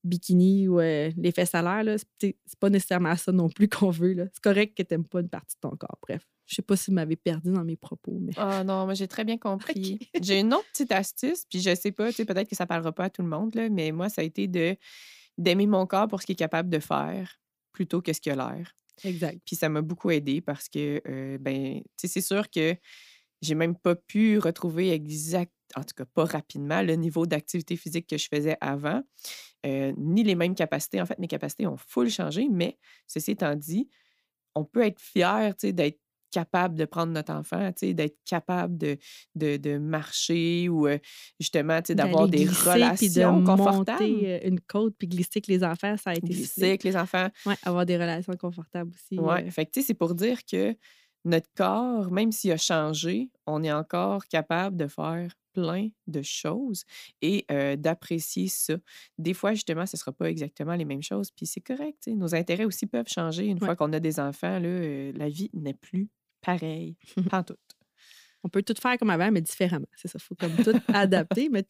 bikini 0.04 0.68
ou 0.68 0.80
euh, 0.80 1.12
les 1.18 1.32
fesses 1.32 1.56
à 1.56 1.62
l'air, 1.62 1.98
c'est 2.20 2.36
pas 2.60 2.70
nécessairement 2.70 3.16
ça 3.16 3.32
non 3.32 3.50
plus 3.50 3.68
qu'on 3.68 3.90
veut. 3.90 4.16
C'est 4.34 4.44
correct 4.44 4.76
que 4.76 4.84
tu 4.84 4.94
n'aimes 4.94 5.06
pas 5.06 5.22
une 5.22 5.30
partie 5.30 5.56
de 5.56 5.70
ton 5.70 5.76
corps. 5.76 5.98
Bref, 6.02 6.28
je 6.48 6.56
sais 6.56 6.62
pas 6.62 6.76
si 6.76 6.92
vous 6.92 6.96
m'avez 6.96 7.16
perdu 7.16 7.52
dans 7.52 7.64
mes 7.64 7.78
propos. 7.78 8.18
Mais... 8.20 8.34
Ah 8.38 8.64
non, 8.64 8.86
mais 8.86 8.96
j'ai 8.96 9.08
très 9.08 9.24
bien 9.24 9.38
compris. 9.40 10.00
J'ai 10.22 10.40
une 10.40 10.54
autre 10.54 10.70
petite 10.72 10.92
astuce, 10.92 11.46
puis 11.50 11.60
je 11.62 11.76
sais 11.76 11.92
pas, 11.92 12.12
peut-être 12.12 12.50
que 12.50 12.56
ça 12.56 12.66
parlera 12.66 12.92
pas 12.92 13.06
à 13.06 13.10
tout 13.10 13.22
le 13.22 13.30
monde, 13.30 13.56
là, 13.56 13.70
mais 13.70 13.92
moi, 13.92 14.10
ça 14.10 14.22
a 14.22 14.24
été 14.24 14.48
de 14.48 14.76
d'aimer 15.38 15.66
mon 15.66 15.88
corps 15.88 16.08
pour 16.08 16.22
ce 16.22 16.26
qu'il 16.26 16.34
est 16.34 16.36
capable 16.36 16.70
de 16.70 16.80
faire 16.80 17.40
plutôt 17.72 18.02
que 18.02 18.12
ce 18.14 18.20
qu'il 18.20 18.34
a 18.34 18.36
l'air. 18.36 18.76
Exact. 19.04 19.42
Puis 19.46 19.56
ça 19.56 19.70
m'a 19.70 19.82
beaucoup 19.82 20.12
aidé 20.12 20.42
parce 20.42 20.68
que, 20.68 21.02
euh, 21.08 21.38
ben, 21.40 21.82
c'est 21.98 22.22
sûr 22.22 22.50
que 22.50 22.76
j'ai 23.42 23.56
même 23.56 23.76
pas 23.76 23.96
pu 23.96 24.38
retrouver 24.38 24.92
exact, 24.92 25.54
en 25.76 25.84
tout 25.84 25.96
cas 25.96 26.06
pas 26.06 26.26
rapidement, 26.26 26.82
le 26.82 26.94
niveau 26.96 27.26
d'activité 27.26 27.76
physique 27.76 28.08
que 28.08 28.18
je 28.18 28.28
faisais 28.28 28.58
avant, 28.62 29.02
euh, 29.66 29.94
ni 29.98 30.24
les 30.24 30.36
mêmes 30.36 30.56
capacités. 30.56 31.02
En 31.02 31.06
fait, 31.06 31.20
mes 31.20 31.28
capacités 31.28 31.68
ont 31.68 31.78
full 31.78 32.10
changé, 32.10 32.48
mais 32.50 32.78
ceci 33.08 33.32
étant 33.32 33.56
dit, 33.56 33.90
on 34.56 34.66
peut 34.66 34.86
être 34.86 35.00
fier 35.00 35.54
d'être 35.64 36.00
capable 36.32 36.76
de 36.76 36.86
prendre 36.86 37.12
notre 37.12 37.34
enfant, 37.34 37.72
d'être 37.82 38.18
capable 38.26 38.78
de, 38.78 38.98
de, 39.36 39.78
marcher 39.78 40.70
ou 40.70 40.88
justement 41.40 41.80
d'avoir 41.90 42.28
des 42.28 42.48
relations 42.48 43.44
confortables. 43.44 44.04
Monter 44.04 44.48
une 44.48 44.62
côte 44.62 44.96
puis 44.98 45.08
glisser 45.08 45.30
avec 45.36 45.48
les 45.48 45.64
enfants, 45.64 45.98
ça 45.98 46.12
a 46.12 46.14
été 46.14 46.28
Glisser 46.28 46.70
avec 46.70 46.84
les 46.84 46.96
enfants. 46.96 47.28
Oui, 47.46 47.54
avoir 47.64 47.86
des 47.86 47.98
relations 47.98 48.34
confortables 48.38 48.92
aussi. 48.92 49.20
Oui, 49.20 49.52
fait 49.52 49.70
c'est 49.82 49.94
pour 49.94 50.16
dire 50.16 50.40
que 50.46 50.76
notre 51.26 51.50
corps, 51.56 52.10
même 52.12 52.32
s'il 52.32 52.52
a 52.52 52.58
changé, 52.58 53.30
on 53.46 53.64
est 53.64 53.72
encore 53.72 54.26
capable 54.28 54.78
de 54.78 54.88
faire 54.88 55.32
plein 55.54 55.90
de 56.08 56.22
choses 56.22 56.84
et 57.22 57.46
d'apprécier 57.78 58.48
ça. 58.48 58.76
Des 59.18 59.34
fois, 59.34 59.54
justement, 59.54 59.86
ce 59.86 59.96
ne 59.96 60.00
sera 60.00 60.12
pas 60.12 60.30
exactement 60.30 60.76
les 60.76 60.86
mêmes 60.86 61.04
choses, 61.04 61.32
puis 61.32 61.46
c'est 61.46 61.62
correct. 61.62 62.08
Nos 62.08 62.34
intérêts 62.36 62.66
aussi 62.66 62.86
peuvent 62.86 63.08
changer. 63.08 63.46
Une 63.46 63.60
fois 63.60 63.76
qu'on 63.76 63.92
a 63.94 64.00
des 64.00 64.20
enfants, 64.20 64.60
là, 64.60 65.12
la 65.12 65.30
vie 65.30 65.50
n'est 65.54 65.74
plus 65.74 66.10
pareil, 66.42 66.98
pas 67.30 67.44
tout. 67.44 67.56
On 68.44 68.50
peut 68.50 68.64
tout 68.64 68.74
faire 68.80 68.98
comme 68.98 69.12
avant, 69.12 69.32
mais 69.32 69.42
différemment. 69.42 69.88
C'est 69.96 70.08
ça. 70.08 70.18
Il 70.20 70.24
faut 70.24 70.36
comme 70.36 70.56
tout 70.56 70.74
adapter, 70.94 71.50
mais 71.50 71.64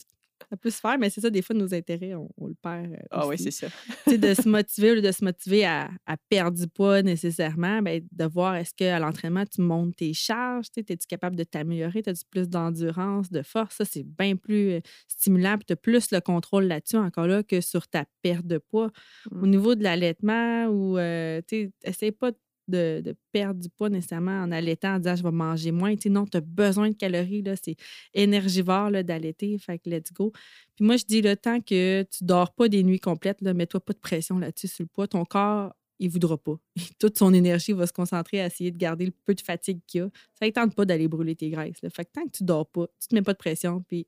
ça 0.50 0.58
peut 0.58 0.70
se 0.70 0.80
faire, 0.80 0.98
mais 0.98 1.10
c'est 1.10 1.22
ça, 1.22 1.30
des 1.30 1.42
fois, 1.42 1.56
nos 1.56 1.74
intérêts, 1.74 2.14
on, 2.16 2.48
le 2.48 2.56
perd. 2.56 2.94
Euh, 2.94 2.98
ah 3.12 3.28
oui, 3.28 3.38
c'est 3.38 3.52
ça. 3.52 3.68
de 4.08 4.34
se 4.34 4.48
motiver 4.48 4.98
ou 4.98 5.02
de 5.02 5.12
se 5.12 5.24
motiver 5.24 5.66
à, 5.66 5.90
perdre 6.30 6.58
du 6.58 6.68
poids 6.68 7.02
nécessairement, 7.02 7.82
ben, 7.82 8.06
de 8.12 8.26
voir 8.26 8.56
est-ce 8.56 8.74
qu'à 8.74 9.00
l'entraînement, 9.00 9.46
tu 9.46 9.62
montes 9.62 9.96
tes 9.96 10.14
charges, 10.14 10.68
es-tu 10.76 11.08
capable 11.08 11.36
de 11.36 11.44
t'améliorer, 11.44 12.02
as-tu 12.06 12.24
plus 12.30 12.50
d'endurance, 12.50 13.32
de 13.32 13.42
force, 13.42 13.76
ça, 13.78 13.86
c'est 13.86 14.04
bien 14.04 14.36
plus 14.36 14.72
euh, 14.72 14.80
stimulant, 15.08 15.58
tu 15.66 15.74
as 15.74 15.76
plus 15.76 16.12
le 16.12 16.20
contrôle 16.20 16.66
là-dessus 16.66 16.98
encore 16.98 17.28
là 17.28 17.44
que 17.44 17.62
sur 17.62 17.88
ta 17.88 18.06
perte 18.22 18.46
de 18.46 18.58
poids. 18.58 18.92
Au 19.32 19.46
mmh. 19.46 19.50
niveau 19.50 19.76
de 19.76 19.84
l'allaitement, 19.84 20.68
ou 20.68 20.98
euh, 20.98 21.42
tu 21.48 21.72
essaie 21.84 22.12
pas 22.12 22.32
de 22.32 22.38
de, 22.72 23.16
perdre 23.32 23.60
du 23.60 23.70
poids 23.70 23.90
nécessairement 23.90 24.42
en 24.42 24.52
allaitant, 24.52 24.96
en 24.96 25.00
disant 25.00 25.16
je 25.16 25.24
vais 25.24 25.32
manger 25.32 25.72
moins. 25.72 25.96
Tu 25.96 26.10
non, 26.10 26.26
tu 26.26 26.38
as 26.38 26.42
besoin 26.42 26.90
de 26.90 26.96
calories, 26.96 27.44
c'est 27.62 27.76
énergivore 28.14 28.92
d'allaiter, 28.92 29.58
fait 29.58 29.78
que 29.80 29.90
let's 29.90 30.12
go. 30.14 30.32
Puis 30.76 30.86
moi, 30.86 30.98
je 30.98 31.06
dis 31.06 31.22
le 31.22 31.36
temps 31.36 31.60
que 31.62 32.04
tu 32.04 32.24
dors 32.24 32.54
pas 32.54 32.68
des 32.68 32.84
nuits 32.84 33.00
complètes, 33.00 33.42
mets-toi 33.42 33.80
pas 33.80 33.94
de 33.94 34.00
pression 34.00 34.40
là-dessus 34.40 34.68
sur 34.68 34.84
le 34.84 34.88
poids. 34.88 35.08
Ton 35.08 35.26
corps, 35.26 35.74
il 36.00 36.10
voudra 36.10 36.38
pas. 36.38 36.56
Toute 37.00 37.18
son 37.18 37.34
énergie 37.34 37.74
va 37.74 37.86
se 37.86 37.94
concentrer 37.94 38.42
à 38.42 38.48
essayer 38.48 38.72
de 38.72 38.78
garder 38.78 39.06
le 39.06 39.14
peu 39.26 39.36
de 39.36 39.42
fatigue 39.42 39.80
qu'il 39.88 40.02
y 40.02 40.04
a. 40.04 40.10
Ça 40.34 40.46
ne 40.46 40.52
tente 40.52 40.76
pas 40.76 40.86
d'aller 40.86 41.08
brûler 41.08 41.36
tes 41.36 41.50
graisses. 41.50 41.82
Là. 41.84 41.90
Fait 41.90 42.06
que 42.06 42.12
tant 42.12 42.26
que 42.26 42.32
tu 42.32 42.44
dors 42.44 42.68
pas, 42.68 42.88
tu 43.00 43.08
te 43.08 43.16
mets 43.16 43.22
pas 43.22 43.34
de 43.34 43.38
pression, 43.38 43.84
puis 43.88 44.08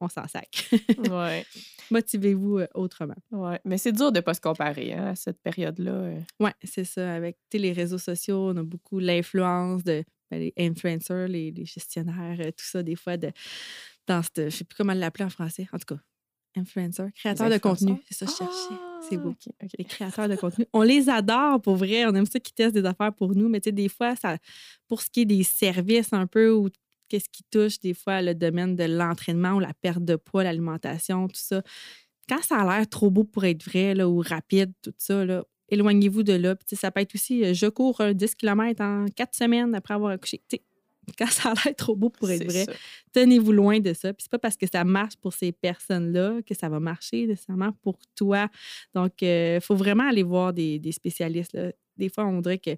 on 0.00 0.08
s'en 0.08 0.26
sac. 0.28 0.70
ouais. 1.10 1.46
Motivez-vous 1.90 2.58
euh, 2.58 2.66
autrement. 2.74 3.16
Ouais. 3.30 3.60
Mais 3.64 3.78
c'est 3.78 3.92
dur 3.92 4.12
de 4.12 4.18
ne 4.18 4.22
pas 4.22 4.34
se 4.34 4.40
comparer 4.40 4.92
hein, 4.92 5.08
à 5.08 5.14
cette 5.16 5.40
période-là. 5.42 5.92
Euh. 5.92 6.20
Oui, 6.40 6.50
c'est 6.62 6.84
ça. 6.84 7.14
Avec 7.14 7.38
les 7.52 7.72
réseaux 7.72 7.98
sociaux, 7.98 8.50
on 8.50 8.56
a 8.56 8.62
beaucoup 8.62 8.98
l'influence 8.98 9.84
de 9.84 10.04
ben, 10.30 10.40
les 10.40 10.52
influencers, 10.58 11.28
les, 11.28 11.52
gestionnaires, 11.64 12.38
euh, 12.40 12.50
tout 12.50 12.64
ça, 12.64 12.82
des 12.82 12.96
fois, 12.96 13.16
de, 13.16 13.30
dans 14.06 14.22
cette, 14.22 14.38
je 14.38 14.44
ne 14.44 14.50
sais 14.50 14.64
plus 14.64 14.76
comment 14.76 14.94
l'appeler 14.94 15.24
en 15.24 15.30
français. 15.30 15.68
En 15.72 15.78
tout 15.78 15.94
cas, 15.94 16.00
influencers, 16.56 17.12
créateurs 17.14 17.50
de 17.50 17.58
contenu. 17.58 17.96
C'est 18.08 18.24
ça, 18.24 18.26
je 18.26 18.44
cherchais. 18.44 18.80
c'est 19.08 19.16
beau. 19.16 19.34
Ah, 19.60 19.66
les 19.78 19.84
créateurs 19.84 20.28
de 20.28 20.36
contenu. 20.36 20.66
On 20.72 20.82
les 20.82 21.08
adore 21.08 21.60
pour 21.60 21.76
vrai. 21.76 22.06
On 22.06 22.14
aime 22.14 22.26
ça 22.26 22.40
qu'ils 22.40 22.54
testent 22.54 22.74
des 22.74 22.84
affaires 22.84 23.12
pour 23.12 23.34
nous. 23.34 23.48
Mais 23.48 23.60
tu 23.60 23.68
sais, 23.68 23.72
des 23.72 23.88
fois, 23.88 24.16
ça, 24.16 24.38
pour 24.88 25.02
ce 25.02 25.10
qui 25.10 25.22
est 25.22 25.26
des 25.26 25.42
services 25.42 26.12
un 26.12 26.26
peu 26.26 26.50
ou 26.50 26.70
qu'est-ce 27.08 27.28
qui 27.28 27.44
touche 27.50 27.80
des 27.80 27.94
fois 27.94 28.22
le 28.22 28.34
domaine 28.34 28.76
de 28.76 28.84
l'entraînement 28.84 29.52
ou 29.52 29.60
la 29.60 29.74
perte 29.74 30.04
de 30.04 30.16
poids, 30.16 30.44
l'alimentation, 30.44 31.28
tout 31.28 31.40
ça. 31.40 31.62
Quand 32.28 32.42
ça 32.42 32.60
a 32.60 32.78
l'air 32.78 32.88
trop 32.88 33.10
beau 33.10 33.24
pour 33.24 33.44
être 33.44 33.62
vrai 33.62 33.94
là, 33.94 34.08
ou 34.08 34.20
rapide, 34.20 34.72
tout 34.82 34.94
ça, 34.96 35.24
éloignez-vous 35.68 36.22
de 36.22 36.32
là. 36.32 36.54
ça 36.72 36.90
peut 36.90 37.00
être 37.00 37.14
aussi, 37.14 37.44
euh, 37.44 37.54
je 37.54 37.66
cours 37.66 38.00
10 38.02 38.34
km 38.34 38.82
en 38.82 39.06
quatre 39.14 39.34
semaines 39.34 39.74
après 39.74 39.94
avoir 39.94 40.12
accouché. 40.12 40.42
quand 41.18 41.26
ça 41.26 41.50
a 41.50 41.54
l'air 41.54 41.76
trop 41.76 41.94
beau 41.94 42.08
pour 42.08 42.30
être 42.30 42.44
vrai, 42.44 42.66
tenez-vous 43.12 43.52
loin 43.52 43.78
de 43.78 43.92
ça. 43.92 44.12
Puis 44.12 44.24
c'est 44.24 44.30
pas 44.30 44.38
parce 44.38 44.56
que 44.56 44.66
ça 44.66 44.84
marche 44.84 45.16
pour 45.16 45.34
ces 45.34 45.52
personnes-là 45.52 46.40
que 46.46 46.54
ça 46.54 46.68
va 46.68 46.80
marcher 46.80 47.26
nécessairement 47.26 47.72
pour 47.82 47.98
toi. 48.14 48.48
Donc, 48.94 49.20
il 49.20 49.28
euh, 49.28 49.60
faut 49.60 49.74
vraiment 49.74 50.08
aller 50.08 50.22
voir 50.22 50.52
des, 50.52 50.78
des 50.78 50.92
spécialistes. 50.92 51.52
Là 51.52 51.72
des 51.96 52.08
fois, 52.08 52.24
on 52.26 52.40
dirait 52.40 52.58
qu'ils 52.58 52.76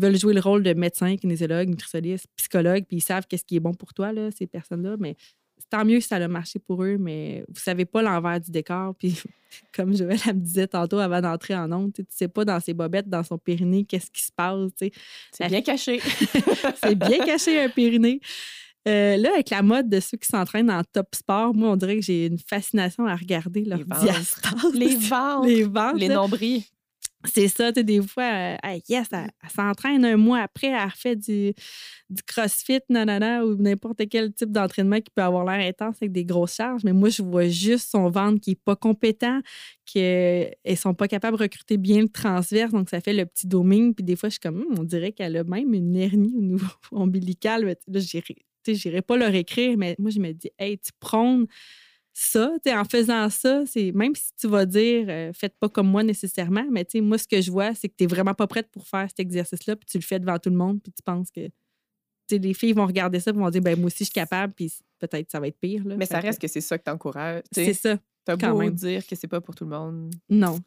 veulent 0.00 0.18
jouer 0.18 0.34
le 0.34 0.40
rôle 0.40 0.62
de 0.62 0.72
médecin, 0.74 1.16
kinésiologue, 1.16 1.68
nutritionniste, 1.68 2.26
psychologue, 2.36 2.84
puis 2.86 2.98
ils 2.98 3.02
savent 3.02 3.26
qu'est-ce 3.28 3.44
qui 3.44 3.56
est 3.56 3.60
bon 3.60 3.74
pour 3.74 3.94
toi, 3.94 4.12
là, 4.12 4.30
ces 4.30 4.46
personnes-là. 4.46 4.96
Mais 4.98 5.16
tant 5.68 5.84
mieux 5.84 6.00
si 6.00 6.08
ça 6.08 6.16
a 6.16 6.28
marché 6.28 6.58
pour 6.58 6.82
eux, 6.82 6.96
mais 6.98 7.44
vous 7.48 7.60
savez 7.60 7.84
pas 7.84 8.02
l'envers 8.02 8.40
du 8.40 8.50
décor. 8.50 8.94
Puis, 8.96 9.20
comme 9.74 9.96
Joël 9.96 10.18
me 10.26 10.32
disait 10.32 10.66
tantôt 10.66 10.98
avant 10.98 11.20
d'entrer 11.20 11.54
en 11.54 11.70
onde, 11.72 11.92
tu 11.92 12.04
sais 12.08 12.28
pas 12.28 12.44
dans 12.44 12.60
ses 12.60 12.74
bobettes, 12.74 13.08
dans 13.08 13.22
son 13.22 13.38
périnée, 13.38 13.84
qu'est-ce 13.84 14.10
qui 14.10 14.22
se 14.22 14.32
passe. 14.32 14.70
C'est 15.32 15.48
bien 15.48 15.62
caché. 15.62 16.00
c'est 16.82 16.94
bien 16.94 17.18
caché, 17.24 17.62
un 17.62 17.68
périnée. 17.68 18.20
Euh, 18.88 19.18
là, 19.18 19.34
avec 19.34 19.50
la 19.50 19.62
mode 19.62 19.90
de 19.90 20.00
ceux 20.00 20.16
qui 20.16 20.26
s'entraînent 20.26 20.70
en 20.70 20.82
top 20.82 21.14
sport, 21.14 21.54
moi, 21.54 21.70
on 21.70 21.76
dirait 21.76 21.96
que 21.96 22.02
j'ai 22.02 22.26
une 22.26 22.38
fascination 22.38 23.04
à 23.06 23.14
regarder 23.14 23.64
leur 23.64 23.80
diastase. 23.84 24.72
Les 24.74 24.96
ventres. 24.96 25.46
Les 25.46 25.64
ventres. 25.64 25.98
Les 25.98 26.08
nombrils. 26.08 26.64
C'est 27.26 27.48
ça, 27.48 27.70
tu 27.70 27.84
des 27.84 28.00
fois, 28.00 28.56
euh, 28.64 28.78
yes, 28.88 29.08
elle, 29.12 29.30
s'entraîne 29.54 30.06
un 30.06 30.16
mois 30.16 30.38
après, 30.38 30.68
elle 30.68 30.88
refait 30.88 31.16
du, 31.16 31.52
du 32.08 32.22
crossfit, 32.22 32.80
nanana, 32.88 33.44
ou 33.44 33.56
n'importe 33.56 34.08
quel 34.08 34.32
type 34.32 34.50
d'entraînement 34.50 35.00
qui 35.00 35.10
peut 35.14 35.22
avoir 35.22 35.44
l'air 35.44 35.68
intense 35.68 35.96
avec 36.00 36.12
des 36.12 36.24
grosses 36.24 36.54
charges. 36.54 36.82
Mais 36.82 36.94
moi, 36.94 37.10
je 37.10 37.22
vois 37.22 37.46
juste 37.46 37.90
son 37.90 38.08
ventre 38.08 38.40
qui 38.40 38.50
n'est 38.52 38.60
pas 38.64 38.74
compétent, 38.74 39.40
qu'elles 39.84 40.54
ne 40.66 40.74
sont 40.74 40.94
pas 40.94 41.08
capables 41.08 41.36
de 41.36 41.42
recruter 41.42 41.76
bien 41.76 42.00
le 42.00 42.08
transverse, 42.08 42.72
donc 42.72 42.88
ça 42.88 43.02
fait 43.02 43.12
le 43.12 43.26
petit 43.26 43.46
doming. 43.46 43.94
Puis 43.94 44.04
des 44.04 44.16
fois, 44.16 44.30
je 44.30 44.34
suis 44.34 44.40
comme, 44.40 44.60
hmm, 44.60 44.78
on 44.78 44.84
dirait 44.84 45.12
qu'elle 45.12 45.36
a 45.36 45.44
même 45.44 45.74
une 45.74 45.96
hernie 45.96 46.34
au 46.34 46.42
niveau 46.42 46.66
ombilical. 46.92 47.66
Là, 47.66 48.00
j'irai 48.66 49.02
pas 49.02 49.18
leur 49.18 49.34
écrire, 49.34 49.76
mais 49.76 49.94
moi, 49.98 50.10
je 50.10 50.20
me 50.20 50.32
dis, 50.32 50.50
hey, 50.58 50.78
tu 50.78 50.90
prônes 50.98 51.46
ça, 52.12 52.52
en 52.66 52.84
faisant 52.84 53.30
ça, 53.30 53.64
c'est 53.66 53.92
même 53.92 54.14
si 54.14 54.30
tu 54.38 54.48
vas 54.48 54.66
dire 54.66 55.06
euh, 55.08 55.32
faites 55.32 55.56
pas 55.58 55.68
comme 55.68 55.88
moi 55.88 56.02
nécessairement, 56.02 56.66
mais 56.70 56.86
moi, 56.96 57.18
ce 57.18 57.26
que 57.26 57.40
je 57.40 57.50
vois, 57.50 57.74
c'est 57.74 57.88
que 57.88 57.94
tu 57.96 58.04
n'es 58.04 58.08
vraiment 58.08 58.34
pas 58.34 58.46
prête 58.46 58.68
pour 58.70 58.86
faire 58.86 59.06
cet 59.08 59.20
exercice-là, 59.20 59.76
puis 59.76 59.86
tu 59.86 59.98
le 59.98 60.02
fais 60.02 60.18
devant 60.18 60.38
tout 60.38 60.50
le 60.50 60.56
monde, 60.56 60.82
puis 60.82 60.92
tu 60.92 61.02
penses 61.02 61.30
que 61.30 61.48
les 62.30 62.54
filles 62.54 62.72
vont 62.72 62.86
regarder 62.86 63.18
ça 63.20 63.30
et 63.30 63.34
vont 63.34 63.50
dire 63.50 63.62
ben 63.62 63.76
moi 63.76 63.86
aussi 63.86 63.98
je 64.00 64.04
suis 64.04 64.12
capable, 64.12 64.52
puis 64.52 64.72
peut-être 64.98 65.30
ça 65.30 65.40
va 65.40 65.48
être 65.48 65.58
pire. 65.58 65.82
mais 65.84 66.06
ça 66.06 66.20
reste 66.20 66.40
que, 66.40 66.48
c'est 66.48 66.60
ça 66.60 66.78
que 66.78 66.84
tu 66.84 66.90
encourages. 66.90 67.42
C'est 67.52 67.74
ça. 67.74 67.96
Tu 68.26 68.32
as 68.32 68.36
beau 68.36 68.58
même. 68.58 68.74
dire 68.74 69.06
que 69.06 69.16
c'est 69.16 69.28
pas 69.28 69.40
pour 69.40 69.54
tout 69.54 69.64
le 69.64 69.70
monde. 69.70 70.12
Non. 70.28 70.58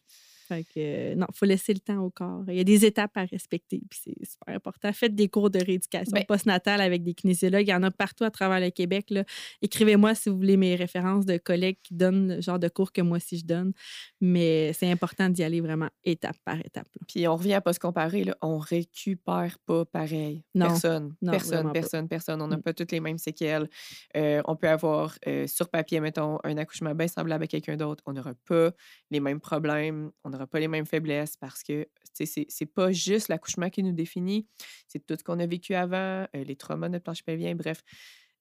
Fait 0.48 0.64
que, 0.64 0.70
euh, 0.78 1.16
non, 1.16 1.26
il 1.30 1.38
faut 1.38 1.46
laisser 1.46 1.74
le 1.74 1.80
temps 1.80 2.00
au 2.00 2.10
corps. 2.10 2.44
Il 2.48 2.56
y 2.56 2.60
a 2.60 2.64
des 2.64 2.86
étapes 2.86 3.16
à 3.16 3.26
respecter, 3.26 3.82
puis 3.90 4.00
c'est 4.04 4.30
super 4.30 4.56
important. 4.56 4.92
Faites 4.94 5.16
des 5.16 5.30
cours 5.30 5.50
de 5.50 5.60
rééducation 5.60 6.12
ben 6.14 6.26
postnatale 6.26 6.82
avec 6.82 7.04
des 7.04 7.14
kinésiologues. 7.14 7.68
Il 7.68 7.72
y 7.72 7.74
en 7.74 7.84
a 7.84 7.92
partout 7.92 8.24
à 8.24 8.32
travers 8.32 8.60
le 8.60 8.70
Québec. 8.70 9.14
Écrivez-moi 9.62 10.16
si 10.16 10.30
vous 10.30 10.38
voulez 10.38 10.58
mes 10.58 10.76
références 10.76 11.26
de 11.26 11.38
collègues 11.38 11.78
qui 11.84 11.94
donnent 11.94 12.36
le 12.36 12.42
genre 12.42 12.60
de 12.60 12.68
cours 12.68 12.92
que 12.92 13.02
moi 13.02 13.18
aussi 13.18 13.38
je 13.38 13.46
donne. 13.46 13.74
Mais 14.22 14.74
c'est 14.74 14.92
important 14.92 15.30
d'y 15.30 15.44
aller 15.44 15.62
vraiment 15.62 15.90
étape 16.04 16.38
par 16.44 16.60
étape. 16.60 16.88
Puis 17.08 17.28
on 17.28 17.36
revient 17.36 17.54
à 17.54 17.62
pas 17.62 17.74
se 17.74 17.80
comparer. 17.80 18.24
Là. 18.24 18.36
On 18.42 18.58
récupère 18.58 19.58
pas 19.66 19.86
pareil. 19.86 20.44
Non, 20.56 20.68
personne. 20.68 21.16
personne, 21.22 21.72
personne, 21.72 22.08
personne. 22.08 22.42
On 22.42 22.48
n'a 22.48 22.58
mm. 22.58 22.64
pas 22.64 22.74
toutes 22.74 22.92
les 22.92 23.00
mêmes 23.00 23.18
séquelles. 23.18 23.70
Euh, 24.18 24.42
on 24.46 24.56
peut 24.56 24.70
avoir 24.70 25.18
euh, 25.28 25.48
sur 25.48 25.70
papier, 25.70 26.00
mettons, 26.00 26.40
un 26.44 26.58
accouchement 26.58 26.94
bien 26.96 27.08
semblable 27.08 27.44
à 27.44 27.48
quelqu'un 27.48 27.78
d'autre. 27.78 28.04
On 28.06 28.14
n'aura 28.14 28.34
pas 28.48 28.72
les 29.12 29.20
mêmes 29.20 29.40
problèmes. 29.40 30.12
On 30.24 30.30
n'aura 30.30 30.43
pas 30.48 30.60
les 30.60 30.68
mêmes 30.68 30.86
faiblesses 30.86 31.38
parce 31.38 31.64
que 31.64 31.88
c'est 32.14 32.66
pas 32.66 32.92
juste 32.92 33.28
l'accouchement 33.28 33.70
qui 33.70 33.84
nous 33.84 33.92
définit, 33.92 34.48
c'est 34.88 35.06
tout 35.06 35.16
ce 35.18 35.24
qu'on 35.24 35.40
a 35.40 35.46
vécu 35.46 35.74
avant, 35.74 36.28
euh, 36.36 36.44
les 36.44 36.56
traumas 36.56 36.88
de 36.88 36.94
notre 36.94 37.04
planche 37.04 37.24
pelvien, 37.24 37.56
bref. 37.56 37.84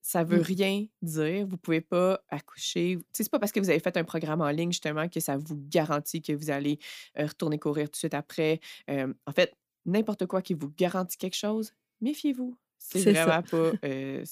Ça 0.05 0.25
veut 0.25 0.39
mmh. 0.39 0.41
rien 0.41 0.85
dire. 1.01 1.47
Vous 1.47 1.55
pouvez 1.55 1.79
pas 1.79 2.21
accoucher. 2.27 2.99
C'est 3.13 3.31
pas 3.31 3.39
parce 3.39 3.53
que 3.53 3.61
vous 3.61 3.69
avez 3.69 3.79
fait 3.79 3.95
un 3.95 4.03
programme 4.03 4.41
en 4.41 4.49
ligne, 4.49 4.73
justement, 4.73 5.07
que 5.07 5.21
ça 5.21 5.37
vous 5.37 5.55
garantit 5.69 6.21
que 6.21 6.33
vous 6.33 6.49
allez 6.49 6.77
euh, 7.17 7.25
retourner 7.25 7.57
courir 7.57 7.85
tout 7.85 7.93
de 7.93 7.97
suite 7.97 8.13
après. 8.13 8.59
en 8.89 9.31
fait, 9.33 9.53
n'importe 9.85 10.25
quoi 10.25 10.41
qui 10.41 10.53
vous 10.53 10.71
garantit 10.77 11.17
quelque 11.17 11.35
chose, 11.35 11.73
méfiez-vous 12.01 12.55
C'est 12.77 13.11
vraiment 13.11 13.31
ça. 13.31 13.41
pas, 13.43 13.71
euh, 13.85 14.23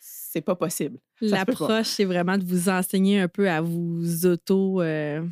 c'est, 0.00 0.40
pas 0.40 0.54
possible. 0.54 0.98
L'approche, 1.20 1.86
c'est 1.86 2.04
vraiment 2.04 2.38
de 2.38 2.44
vous 2.44 2.68
enseigner 2.68 3.20
un 3.20 3.28
peu 3.28 3.48
à 3.48 3.60
vous 3.60 4.26
auto 4.26 4.82
euh, 4.82 5.24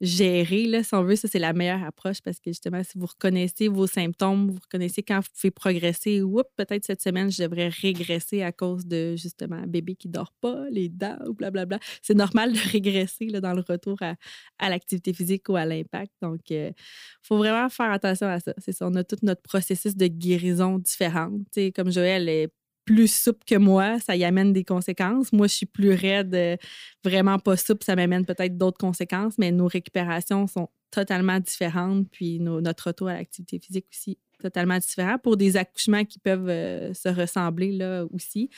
gérer, 0.00 0.66
là, 0.66 0.82
si 0.82 0.94
on 0.94 1.02
veut. 1.02 1.16
Ça, 1.16 1.28
c'est 1.28 1.38
la 1.38 1.52
meilleure 1.52 1.82
approche 1.82 2.20
parce 2.22 2.38
que 2.38 2.50
justement, 2.50 2.82
si 2.84 2.98
vous 2.98 3.06
reconnaissez 3.06 3.68
vos 3.68 3.86
symptômes, 3.86 4.50
vous 4.50 4.58
reconnaissez 4.60 5.02
quand 5.02 5.20
vous 5.20 5.28
pouvez 5.34 5.50
progresser, 5.50 6.22
oups, 6.22 6.44
peut-être 6.56 6.84
cette 6.84 7.02
semaine, 7.02 7.30
je 7.30 7.42
devrais 7.42 7.68
régresser 7.68 8.42
à 8.42 8.52
cause 8.52 8.86
de 8.86 9.16
justement 9.16 9.62
bébé 9.66 9.94
qui 9.96 10.08
dort 10.08 10.32
pas, 10.40 10.66
les 10.70 10.88
dents 10.88 11.18
ou 11.26 11.34
blablabla. 11.34 11.78
C'est 12.02 12.14
normal 12.14 12.52
de 12.52 12.58
régresser 12.72 13.26
là, 13.26 13.40
dans 13.40 13.54
le 13.54 13.62
retour 13.66 13.96
à, 14.02 14.16
à 14.58 14.68
l'activité 14.68 15.12
physique 15.12 15.48
ou 15.48 15.56
à 15.56 15.64
l'impact. 15.64 16.12
Donc, 16.22 16.40
il 16.50 16.74
faut 17.22 17.38
vraiment 17.38 17.68
faire 17.68 17.90
attention 17.90 18.28
à 18.28 18.40
ça. 18.40 18.54
C'est 18.58 18.72
ça, 18.72 18.86
on 18.86 18.94
a 18.94 19.04
tout 19.04 19.16
notre 19.22 19.42
processus 19.42 19.96
de 19.96 20.06
guérison 20.06 20.78
différent. 20.78 21.30
Tu 21.52 21.62
sais, 21.66 21.72
comme 21.72 21.90
Joël 21.90 22.28
est 22.28 22.48
plus 22.86 23.12
souple 23.12 23.44
que 23.46 23.56
moi, 23.56 24.00
ça 24.00 24.16
y 24.16 24.24
amène 24.24 24.54
des 24.54 24.64
conséquences. 24.64 25.32
Moi, 25.32 25.48
je 25.48 25.54
suis 25.54 25.66
plus 25.66 25.92
raide, 25.92 26.34
euh, 26.34 26.56
vraiment 27.04 27.38
pas 27.38 27.56
souple, 27.58 27.84
ça 27.84 27.96
m'amène 27.96 28.24
peut-être 28.24 28.56
d'autres 28.56 28.78
conséquences, 28.78 29.36
mais 29.36 29.52
nos 29.52 29.66
récupérations 29.66 30.46
sont 30.46 30.70
totalement 30.90 31.38
différentes, 31.40 32.08
puis 32.10 32.40
notre 32.40 32.86
retour 32.86 33.08
à 33.08 33.14
l'activité 33.14 33.58
physique 33.58 33.86
aussi 33.92 34.18
totalement 34.38 34.78
différent 34.78 35.18
pour 35.18 35.36
des 35.36 35.56
accouchements 35.56 36.04
qui 36.04 36.18
peuvent 36.18 36.48
euh, 36.48 36.92
se 36.94 37.08
ressembler 37.08 37.72
là 37.72 38.04
aussi. 38.12 38.50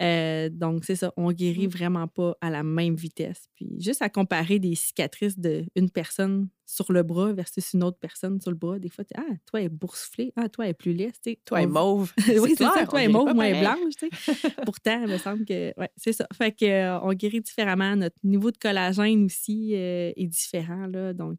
Euh, 0.00 0.48
donc, 0.50 0.84
c'est 0.84 0.96
ça, 0.96 1.12
on 1.16 1.32
guérit 1.32 1.66
vraiment 1.66 2.08
pas 2.08 2.36
à 2.40 2.50
la 2.50 2.62
même 2.62 2.94
vitesse. 2.94 3.48
Puis 3.54 3.70
juste 3.78 4.02
à 4.02 4.08
comparer 4.08 4.58
des 4.58 4.74
cicatrices 4.74 5.38
d'une 5.38 5.90
personne 5.90 6.48
sur 6.66 6.92
le 6.92 7.02
bras 7.02 7.32
versus 7.32 7.74
une 7.74 7.82
autre 7.82 7.98
personne 8.00 8.40
sur 8.40 8.50
le 8.50 8.56
bras, 8.56 8.78
des 8.78 8.88
fois, 8.88 9.04
tu 9.04 9.12
ah, 9.16 9.34
toi, 9.46 9.60
elle 9.60 9.66
est 9.66 9.68
boursouflée, 9.68 10.32
ah, 10.36 10.48
toi, 10.48 10.64
elle 10.64 10.70
est 10.70 10.74
plus 10.74 10.94
lisse. 10.94 11.20
tu 11.22 11.32
sais. 11.32 11.40
Toi, 11.44 11.58
elle 11.58 11.68
est 11.68 11.72
mauve. 11.72 12.12
oui, 12.28 12.54
c'est 12.56 12.64
ça. 12.64 12.86
Toi, 12.88 13.02
elle 13.02 13.10
est 13.10 13.12
mauve, 13.12 13.34
moi, 13.34 13.46
elle 13.46 13.56
est 13.56 13.60
blanche. 13.60 13.94
tu 13.98 14.08
sais. 14.10 14.50
Pourtant, 14.64 15.02
il 15.02 15.08
me 15.08 15.18
semble 15.18 15.44
que. 15.44 15.78
Ouais, 15.78 15.90
c'est 15.96 16.12
ça. 16.12 16.26
Fait 16.32 16.52
que, 16.52 16.64
euh, 16.64 17.00
on 17.00 17.12
guérit 17.12 17.40
différemment. 17.40 17.96
Notre 17.96 18.16
niveau 18.24 18.50
de 18.50 18.56
collagène 18.56 19.24
aussi 19.24 19.74
est 19.74 20.26
différent. 20.26 20.86
Là, 20.86 21.12
donc, 21.12 21.38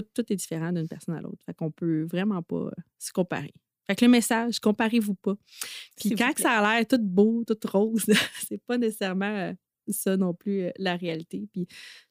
tout, 0.00 0.06
tout 0.14 0.32
est 0.32 0.36
différent 0.36 0.72
d'une 0.72 0.88
personne 0.88 1.14
à 1.14 1.20
l'autre. 1.20 1.42
Fait 1.46 1.54
qu'on 1.54 1.70
peut 1.70 2.02
vraiment 2.04 2.42
pas 2.42 2.56
euh, 2.56 2.70
se 2.98 3.12
comparer. 3.12 3.54
Fait 3.86 3.94
que 3.94 4.04
le 4.04 4.10
message, 4.10 4.60
comparez-vous 4.60 5.14
pas. 5.14 5.34
Puis 5.96 6.10
quand 6.16 6.32
que 6.32 6.40
ça 6.40 6.52
a 6.52 6.76
l'air 6.76 6.86
tout 6.86 6.98
beau, 7.00 7.44
tout 7.46 7.56
rose, 7.70 8.04
c'est 8.48 8.60
pas 8.66 8.78
nécessairement 8.78 9.26
euh, 9.26 9.52
ça 9.88 10.16
non 10.16 10.32
plus 10.32 10.62
euh, 10.62 10.70
la 10.78 10.96
réalité. 10.96 11.46
Puis 11.52 11.66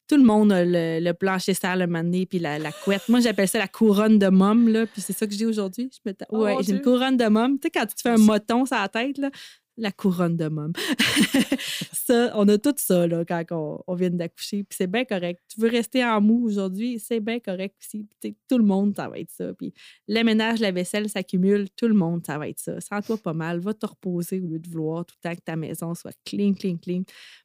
tout 0.06 0.16
le 0.16 0.22
monde 0.22 0.52
a 0.52 0.64
le, 0.64 1.00
le 1.04 1.12
plancher 1.14 1.52
sale, 1.54 1.80
le 1.80 1.86
mané, 1.88 2.26
puis 2.26 2.38
la, 2.38 2.58
la 2.60 2.70
couette. 2.70 3.08
Moi, 3.08 3.18
j'appelle 3.20 3.48
ça 3.48 3.58
la 3.58 3.66
couronne 3.68 4.18
de 4.20 4.28
môme, 4.28 4.68
là. 4.68 4.86
Puis 4.86 5.00
c'est 5.02 5.12
ça 5.12 5.26
que 5.26 5.34
j'ai 5.34 5.46
aujourd'hui. 5.46 5.90
Je 5.92 5.98
me 6.08 6.14
ta- 6.14 6.26
Oh, 6.30 6.44
ouais, 6.44 6.56
j'ai 6.62 6.72
une 6.72 6.82
couronne 6.82 7.16
de 7.16 7.26
môme. 7.26 7.58
Tu 7.58 7.66
sais, 7.66 7.70
quand 7.70 7.86
tu 7.86 7.94
te 7.96 8.00
fais 8.02 8.10
un 8.10 8.18
moton 8.18 8.64
sur 8.66 8.76
la 8.76 8.88
tête, 8.88 9.18
là, 9.18 9.30
la 9.76 9.92
couronne 9.92 10.36
de 10.36 10.48
môme. 10.48 10.72
ça, 11.92 12.32
on 12.34 12.46
a 12.48 12.58
tout 12.58 12.74
ça, 12.76 13.06
là, 13.06 13.24
quand 13.24 13.42
on, 13.50 13.82
on 13.86 13.94
vient 13.94 14.10
d'accoucher. 14.10 14.64
Puis 14.64 14.76
c'est 14.76 14.86
bien 14.86 15.04
correct. 15.04 15.42
Tu 15.52 15.60
veux 15.60 15.68
rester 15.68 16.04
en 16.04 16.20
mou 16.20 16.44
aujourd'hui, 16.46 16.98
c'est 16.98 17.20
bien 17.20 17.40
correct 17.40 17.74
aussi. 17.80 18.06
Tout 18.48 18.58
le 18.58 18.64
monde, 18.64 18.94
ça 18.96 19.08
va 19.08 19.18
être 19.18 19.30
ça. 19.30 19.52
Puis 19.54 19.72
le 20.08 20.22
ménage, 20.22 20.60
la 20.60 20.70
vaisselle 20.70 21.08
s'accumule, 21.08 21.68
tout 21.70 21.88
le 21.88 21.94
monde, 21.94 22.24
ça 22.24 22.38
va 22.38 22.48
être 22.48 22.58
ça. 22.58 22.80
Sens-toi 22.80 23.16
pas 23.18 23.32
mal, 23.32 23.58
va 23.60 23.74
te 23.74 23.86
reposer 23.86 24.40
au 24.40 24.46
lieu 24.46 24.58
de 24.58 24.68
vouloir 24.68 25.04
tout 25.04 25.14
le 25.22 25.28
temps 25.28 25.34
que 25.34 25.42
ta 25.42 25.56
maison 25.56 25.94
soit 25.94 26.16
clean, 26.24 26.54
clean, 26.54 26.76
clean. 26.76 27.02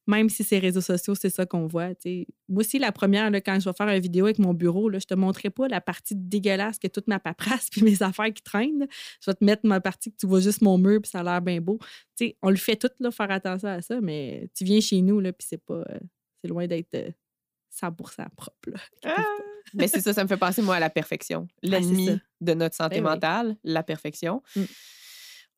Même 0.07 0.29
si 0.29 0.43
ces 0.43 0.59
réseaux 0.59 0.81
sociaux, 0.81 1.15
c'est 1.15 1.29
ça 1.29 1.45
qu'on 1.45 1.67
voit. 1.67 1.89
Moi 2.47 2.61
aussi, 2.61 2.79
la 2.79 2.91
première, 2.91 3.29
là, 3.29 3.41
quand 3.41 3.59
je 3.59 3.69
vais 3.69 3.75
faire 3.75 3.87
une 3.87 4.01
vidéo 4.01 4.25
avec 4.25 4.39
mon 4.39 4.53
bureau, 4.53 4.89
là, 4.89 4.97
je 4.99 5.05
te 5.05 5.13
montrerai 5.13 5.51
pas 5.51 5.67
la 5.67 5.81
partie 5.81 6.15
dégueulasse 6.15 6.79
que 6.79 6.87
toute 6.87 7.07
ma 7.07 7.19
paperasse 7.19 7.69
puis 7.71 7.83
mes 7.83 8.01
affaires 8.01 8.33
qui 8.33 8.43
traînent. 8.43 8.87
Je 9.23 9.29
vais 9.29 9.35
te 9.35 9.45
mettre 9.45 9.65
ma 9.65 9.79
partie 9.79 10.11
que 10.11 10.17
tu 10.17 10.27
vois 10.27 10.39
juste 10.39 10.61
mon 10.61 10.77
mur 10.77 10.99
puis 11.01 11.11
ça 11.11 11.19
a 11.19 11.23
l'air 11.23 11.41
bien 11.41 11.61
beau. 11.61 11.79
Sais, 12.19 12.37
on 12.41 12.49
le 12.49 12.57
fait 12.57 12.75
tout, 12.75 12.89
là, 12.99 13.11
faire 13.11 13.31
attention 13.31 13.69
à 13.69 13.81
ça, 13.81 14.01
mais 14.01 14.49
tu 14.55 14.63
viens 14.65 14.81
chez 14.81 15.01
nous, 15.01 15.19
là, 15.19 15.31
puis 15.33 15.47
c'est 15.49 15.63
pas... 15.63 15.83
euh, 15.89 15.99
c'est 16.41 16.47
loin 16.49 16.67
d'être 16.67 16.93
euh, 16.95 17.11
100% 17.81 18.25
propre. 18.35 18.69
là. 18.69 18.77
Ah! 19.03 19.23
Mais 19.75 19.87
c'est 19.87 20.01
ça, 20.01 20.13
ça 20.13 20.23
me 20.23 20.27
fait 20.27 20.37
penser, 20.37 20.61
moi, 20.63 20.75
à 20.77 20.79
la 20.79 20.89
perfection. 20.89 21.47
L'ennemi 21.61 22.09
de 22.41 22.53
notre 22.55 22.75
santé 22.75 23.01
Ben 23.01 23.05
oui. 23.05 23.13
mentale, 23.13 23.55
la 23.63 23.83
perfection. 23.83 24.41
Mm. 24.55 24.63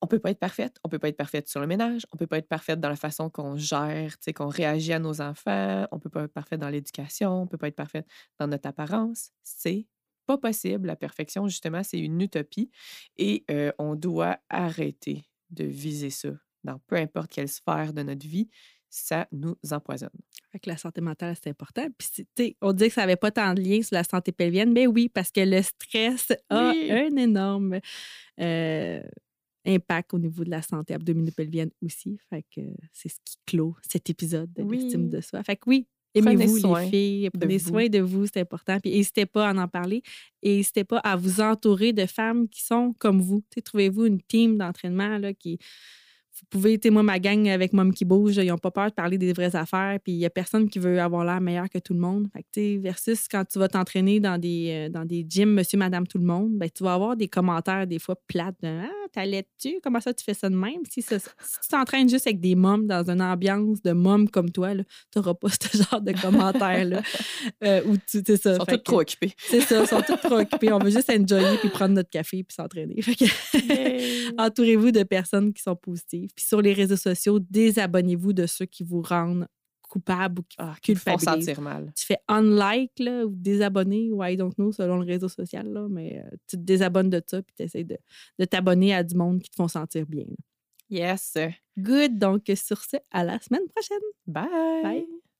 On 0.02 0.08
peut 0.08 0.20
pas 0.20 0.32
être 0.32 0.40
parfaite. 0.40 0.78
On 0.84 0.90
peut 0.90 1.00
pas 1.00 1.08
être 1.10 1.16
parfaite 1.18 1.48
sur 1.48 1.62
le 1.62 1.68
ménage. 1.68 2.02
On 2.12 2.18
peut 2.18 2.28
pas 2.28 2.38
être 2.40 2.48
parfaite 2.50 2.80
dans 2.80 2.90
la 2.90 2.96
façon 2.98 3.30
qu'on 3.30 3.56
gère, 3.56 4.12
tu 4.18 4.24
sais, 4.26 4.34
qu'on 4.34 4.48
réagit 4.50 4.92
à 4.94 5.00
nos 5.00 5.22
enfants. 5.22 5.88
On 5.92 6.00
peut 6.00 6.10
pas 6.10 6.24
être 6.24 6.34
parfaite 6.34 6.60
dans 6.60 6.70
l'éducation. 6.70 7.44
On 7.44 7.48
peut 7.48 7.58
pas 7.58 7.68
être 7.70 7.76
parfaite 7.76 8.06
dans 8.38 8.48
notre 8.48 8.68
apparence. 8.68 9.32
C'est 9.44 9.88
pas 10.26 10.38
possible. 10.38 10.88
La 10.88 10.96
perfection, 10.98 11.48
justement, 11.48 11.84
c'est 11.84 12.00
une 12.00 12.20
utopie. 12.20 12.70
Et 13.18 13.46
euh, 13.50 13.72
on 13.78 13.96
doit 13.96 14.40
arrêter 14.50 15.24
de 15.52 15.64
viser 15.64 16.10
ça 16.10 16.30
dans 16.64 16.80
peu 16.88 16.96
importe 16.96 17.32
quelle 17.32 17.48
sphère 17.50 17.94
de 17.94 18.04
notre 18.04 18.28
vie. 18.28 18.50
Ça 18.94 19.26
nous 19.32 19.56
empoisonne. 19.72 20.10
Fait 20.52 20.60
que 20.60 20.70
la 20.70 20.76
santé 20.76 21.00
mentale, 21.00 21.36
c'est 21.42 21.50
important. 21.50 21.88
Puis, 22.36 22.58
on 22.62 22.74
dit 22.74 22.90
que 22.90 22.94
ça 22.94 23.02
n'avait 23.02 23.16
pas 23.16 23.32
tant 23.32 23.54
de 23.54 23.62
lien 23.62 23.82
sur 23.82 23.94
la 23.96 24.04
santé 24.04 24.34
pelvienne, 24.34 24.74
mais 24.74 24.86
oui, 24.86 25.08
parce 25.08 25.32
que 25.32 25.40
le 25.40 25.62
stress 25.62 26.34
a 26.50 26.72
Oui. 26.72 26.92
un 26.92 27.16
énorme 27.16 27.80
euh, 28.42 29.02
impact 29.66 30.14
au 30.14 30.20
niveau 30.20 30.44
de 30.44 30.50
la 30.50 30.62
santé 30.62 30.94
abdominopelvienne 30.94 31.70
aussi. 31.82 32.20
Fait 32.30 32.44
que 32.54 32.62
c'est 32.92 33.08
ce 33.10 33.16
qui 33.24 33.38
clôt 33.46 33.76
cet 33.82 34.10
épisode 34.10 34.52
de 34.52 34.64
Oui. 34.64 34.80
l'estime 34.80 35.08
de 35.10 35.22
soi. 35.22 35.42
Fait 35.44 35.56
que 35.56 35.62
oui, 35.68 35.88
aimez-vous 36.14 36.56
les 36.58 36.90
filles, 36.90 37.30
de 37.34 37.40
prenez 37.40 37.58
vous. 37.60 37.70
soin 37.70 37.88
de 37.88 38.00
vous, 38.00 38.26
c'est 38.26 38.42
important. 38.42 38.78
Puis 38.82 38.92
n'hésitez 38.92 39.26
pas 39.26 39.50
à 39.50 39.54
en 39.54 39.68
parler 39.70 40.02
et 40.42 40.58
n'hésitez 40.58 40.84
pas 40.84 40.98
à 40.98 41.16
vous 41.16 41.40
entourer 41.40 41.94
de 41.94 42.06
femmes 42.06 42.50
qui 42.50 42.62
sont 42.62 42.94
comme 43.00 43.22
vous. 43.22 43.42
Trouvez-vous 43.64 44.06
une 44.08 44.22
team 44.22 44.58
d'entraînement 44.58 45.18
qui 45.40 45.60
vous 46.42 46.48
pouvez, 46.60 46.78
tu 46.80 46.90
moi, 46.90 47.04
ma 47.04 47.20
gang 47.20 47.48
avec 47.48 47.72
Mom 47.72 47.94
qui 47.94 48.04
bouge, 48.04 48.38
ils 48.38 48.48
n'ont 48.48 48.58
pas 48.58 48.72
peur 48.72 48.88
de 48.88 48.94
parler 48.94 49.18
des 49.18 49.32
vraies 49.32 49.56
affaires, 49.56 50.00
puis 50.04 50.14
il 50.14 50.18
n'y 50.18 50.26
a 50.26 50.30
personne 50.30 50.68
qui 50.70 50.80
veut 50.80 51.00
avoir 51.00 51.24
l'air 51.24 51.40
meilleur 51.40 51.70
que 51.70 51.78
tout 51.80 51.94
le 51.94 52.00
monde. 52.00 52.28
Fait 52.34 52.44
que, 52.44 52.82
versus 52.82 53.28
quand 53.30 53.46
tu 53.46 53.60
vas 53.60 53.70
t'entraîner 53.70 54.20
dans 54.20 54.38
des, 54.38 54.88
euh, 54.88 54.90
dans 54.90 55.06
des 55.06 55.26
gyms, 55.28 55.54
monsieur, 55.54 55.78
madame, 55.78 56.08
tout 56.08 56.18
le 56.18 56.26
monde, 56.26 56.58
ben, 56.58 56.70
tu 56.70 56.84
vas 56.84 56.94
avoir 56.94 57.16
des 57.16 57.28
commentaires 57.28 57.88
des 57.88 58.00
fois 58.00 58.16
plates 58.28 58.56
de 58.62 58.68
Ah, 58.68 59.01
t'allais-tu? 59.12 59.80
Comment 59.84 60.00
ça, 60.00 60.14
tu 60.14 60.24
fais 60.24 60.34
ça 60.34 60.50
de 60.50 60.56
même? 60.56 60.82
Si, 60.90 61.02
ça- 61.02 61.20
si 61.20 61.28
tu 61.62 61.68
t'entraînes 61.70 62.10
juste 62.10 62.28
avec 62.28 62.40
des 62.40 62.56
mômes 62.56 62.88
dans 62.88 63.10
une 63.10 63.22
ambiance 63.22 63.82
de 63.82 63.92
mômes 63.92 64.30
comme 64.30 64.52
toi, 64.52 64.74
tu 64.76 64.84
n'auras 65.16 65.34
pas 65.34 65.48
ce 65.72 65.78
genre 65.78 66.02
de 66.02 66.12
commentaires-là. 66.20 67.02
Euh, 67.64 67.82
où 67.86 67.96
tu, 67.98 68.22
c'est 68.26 68.38
ça. 68.38 68.54
Ils 68.54 68.58
sont 68.58 68.66
tous 68.66 68.78
trop 68.78 69.02
occupés. 69.02 69.34
C'est 69.38 69.62
ça, 69.62 69.82
ils 69.82 69.88
sont 69.88 70.02
tous 70.02 70.18
trop 70.18 70.36
occupés. 70.40 70.72
On 70.74 70.80
veut 70.80 70.90
juste 70.90 71.10
enjoyer 71.10 71.58
puis 71.58 71.70
prendre 71.70 71.94
notre 71.94 72.10
café 72.10 72.44
puis 72.44 72.56
s'entraîner. 72.56 73.00
Entourez-vous 74.38 74.92
de 74.92 75.04
personnes 75.04 75.54
qui 75.54 75.62
sont 75.62 75.76
positives. 75.76 76.30
Puis 76.36 76.46
sur 76.46 76.62
les 76.62 76.74
réseaux 76.74 76.96
sociaux, 76.96 77.40
désabonnez-vous 77.40 78.34
de 78.34 78.46
ceux 78.48 78.66
qui 78.66 78.84
vous 78.84 79.02
rendent 79.02 79.48
coupable 79.92 80.40
ou 80.40 80.44
qui 80.44 80.56
Ah, 80.58 80.76
qui 80.82 80.96
font 80.96 81.18
sentir 81.18 81.60
mal. 81.62 81.92
Tu 81.96 82.06
fais 82.06 82.20
unlike 82.30 82.98
là, 83.00 83.26
ou 83.26 83.36
désabonner 83.36 84.10
ou 84.12 84.24
I 84.24 84.38
don't 84.38 84.54
know 84.56 84.72
selon 84.72 84.98
le 84.98 85.06
réseau 85.06 85.28
social, 85.28 85.68
là, 85.68 85.88
mais 85.90 86.24
euh, 86.26 86.30
tu 86.48 86.56
te 86.58 86.62
désabonnes 86.62 87.10
de 87.10 87.22
ça 87.26 87.42
puis 87.44 87.54
tu 87.56 87.64
essaies 87.64 87.84
de, 87.84 87.98
de 88.40 88.46
t'abonner 88.46 88.94
à 88.94 89.04
du 89.04 89.16
monde 89.16 89.42
qui 89.42 89.50
te 89.50 89.56
font 89.56 89.68
sentir 89.68 90.06
bien. 90.08 90.26
là. 90.28 90.36
Yes. 90.90 91.38
Good. 91.78 92.18
Donc, 92.18 92.44
sur 92.56 92.84
ce, 92.84 92.98
à 93.12 93.24
la 93.24 93.40
semaine 93.40 93.68
prochaine. 93.70 94.08
Bye. 94.28 94.84
Bye. 94.84 95.31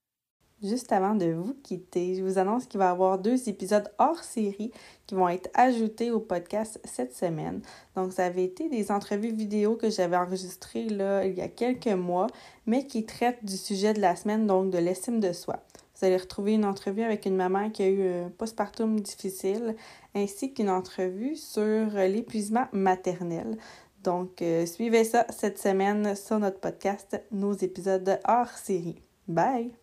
Juste 0.62 0.92
avant 0.92 1.16
de 1.16 1.26
vous 1.26 1.54
quitter, 1.64 2.14
je 2.14 2.22
vous 2.22 2.38
annonce 2.38 2.66
qu'il 2.66 2.78
va 2.78 2.86
y 2.86 2.88
avoir 2.88 3.18
deux 3.18 3.48
épisodes 3.48 3.90
hors 3.98 4.22
série 4.22 4.70
qui 5.06 5.16
vont 5.16 5.28
être 5.28 5.50
ajoutés 5.54 6.12
au 6.12 6.20
podcast 6.20 6.80
cette 6.84 7.14
semaine. 7.16 7.62
Donc, 7.96 8.12
ça 8.12 8.26
avait 8.26 8.44
été 8.44 8.68
des 8.68 8.92
entrevues 8.92 9.32
vidéo 9.32 9.74
que 9.74 9.90
j'avais 9.90 10.16
enregistrées 10.16 10.88
là, 10.88 11.26
il 11.26 11.34
y 11.34 11.40
a 11.40 11.48
quelques 11.48 11.88
mois, 11.88 12.28
mais 12.66 12.86
qui 12.86 13.04
traitent 13.04 13.44
du 13.44 13.56
sujet 13.56 13.92
de 13.92 14.00
la 14.00 14.14
semaine, 14.14 14.46
donc 14.46 14.70
de 14.70 14.78
l'estime 14.78 15.18
de 15.18 15.32
soi. 15.32 15.56
Vous 15.96 16.06
allez 16.06 16.16
retrouver 16.16 16.52
une 16.52 16.64
entrevue 16.64 17.02
avec 17.02 17.26
une 17.26 17.36
maman 17.36 17.70
qui 17.70 17.82
a 17.82 17.88
eu 17.88 18.24
un 18.24 18.30
postpartum 18.30 19.00
difficile, 19.00 19.74
ainsi 20.14 20.54
qu'une 20.54 20.70
entrevue 20.70 21.34
sur 21.34 21.90
l'épuisement 22.08 22.66
maternel. 22.72 23.56
Donc, 24.04 24.42
euh, 24.42 24.64
suivez 24.66 25.02
ça 25.02 25.26
cette 25.30 25.58
semaine 25.58 26.14
sur 26.14 26.38
notre 26.38 26.60
podcast, 26.60 27.20
nos 27.32 27.52
épisodes 27.52 28.20
hors 28.28 28.50
série. 28.50 29.02
Bye! 29.26 29.81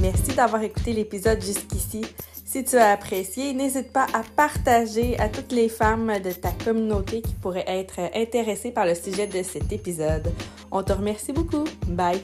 Merci 0.00 0.34
d'avoir 0.34 0.62
écouté 0.62 0.92
l'épisode 0.92 1.42
jusqu'ici. 1.42 2.02
Si 2.44 2.64
tu 2.64 2.76
as 2.76 2.92
apprécié, 2.92 3.52
n'hésite 3.52 3.92
pas 3.92 4.06
à 4.14 4.22
partager 4.36 5.18
à 5.18 5.28
toutes 5.28 5.52
les 5.52 5.68
femmes 5.68 6.12
de 6.22 6.32
ta 6.32 6.50
communauté 6.50 7.22
qui 7.22 7.34
pourraient 7.34 7.64
être 7.66 8.00
intéressées 8.14 8.70
par 8.70 8.86
le 8.86 8.94
sujet 8.94 9.26
de 9.26 9.42
cet 9.42 9.72
épisode. 9.72 10.32
On 10.70 10.82
te 10.82 10.92
remercie 10.92 11.32
beaucoup. 11.32 11.64
Bye! 11.88 12.22